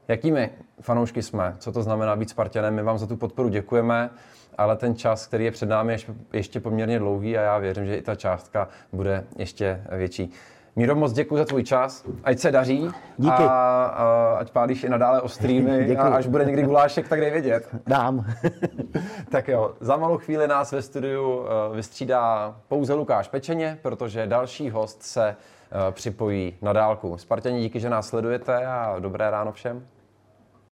jakými 0.07 0.49
fanoušky 0.81 1.23
jsme, 1.23 1.55
co 1.59 1.71
to 1.71 1.83
znamená 1.83 2.15
být 2.15 2.29
Spartanem. 2.29 2.75
My 2.75 2.83
vám 2.83 2.97
za 2.97 3.07
tu 3.07 3.17
podporu 3.17 3.49
děkujeme, 3.49 4.09
ale 4.57 4.75
ten 4.75 4.95
čas, 4.95 5.27
který 5.27 5.45
je 5.45 5.51
před 5.51 5.69
námi, 5.69 5.93
je 5.93 5.99
ještě 6.33 6.59
poměrně 6.59 6.99
dlouhý 6.99 7.37
a 7.37 7.41
já 7.41 7.57
věřím, 7.57 7.85
že 7.85 7.97
i 7.97 8.01
ta 8.01 8.15
částka 8.15 8.67
bude 8.93 9.23
ještě 9.37 9.81
větší. 9.91 10.33
Míro, 10.77 10.95
moc 10.95 11.13
děkuji 11.13 11.37
za 11.37 11.45
tvůj 11.45 11.63
čas, 11.63 12.05
ať 12.23 12.39
se 12.39 12.51
daří 12.51 12.89
Díky. 13.17 13.43
A, 13.43 13.85
a 13.85 14.37
ať 14.39 14.51
pálíš 14.51 14.83
i 14.83 14.89
nadále 14.89 15.21
o 15.21 15.29
streamy 15.29 15.97
a 15.97 16.03
až 16.03 16.27
bude 16.27 16.45
někdy 16.45 16.63
gulášek, 16.63 17.07
tak 17.07 17.19
dej 17.19 17.31
vědět. 17.31 17.69
Dám. 17.87 18.25
tak 19.29 19.47
jo, 19.47 19.73
za 19.79 19.97
malou 19.97 20.17
chvíli 20.17 20.47
nás 20.47 20.71
ve 20.71 20.81
studiu 20.81 21.45
eh, 21.45 21.75
vystřídá 21.75 22.55
pouze 22.67 22.93
Lukáš 22.93 23.27
Pečeně, 23.27 23.79
protože 23.81 24.27
další 24.27 24.69
host 24.69 25.03
se 25.03 25.27
eh, 25.29 25.91
připojí 25.91 26.57
na 26.61 26.73
dálku. 26.73 27.17
Spartěni, 27.17 27.61
díky, 27.61 27.79
že 27.79 27.89
nás 27.89 28.07
sledujete 28.07 28.65
a 28.65 28.95
dobré 28.99 29.29
ráno 29.29 29.51
všem. 29.51 29.87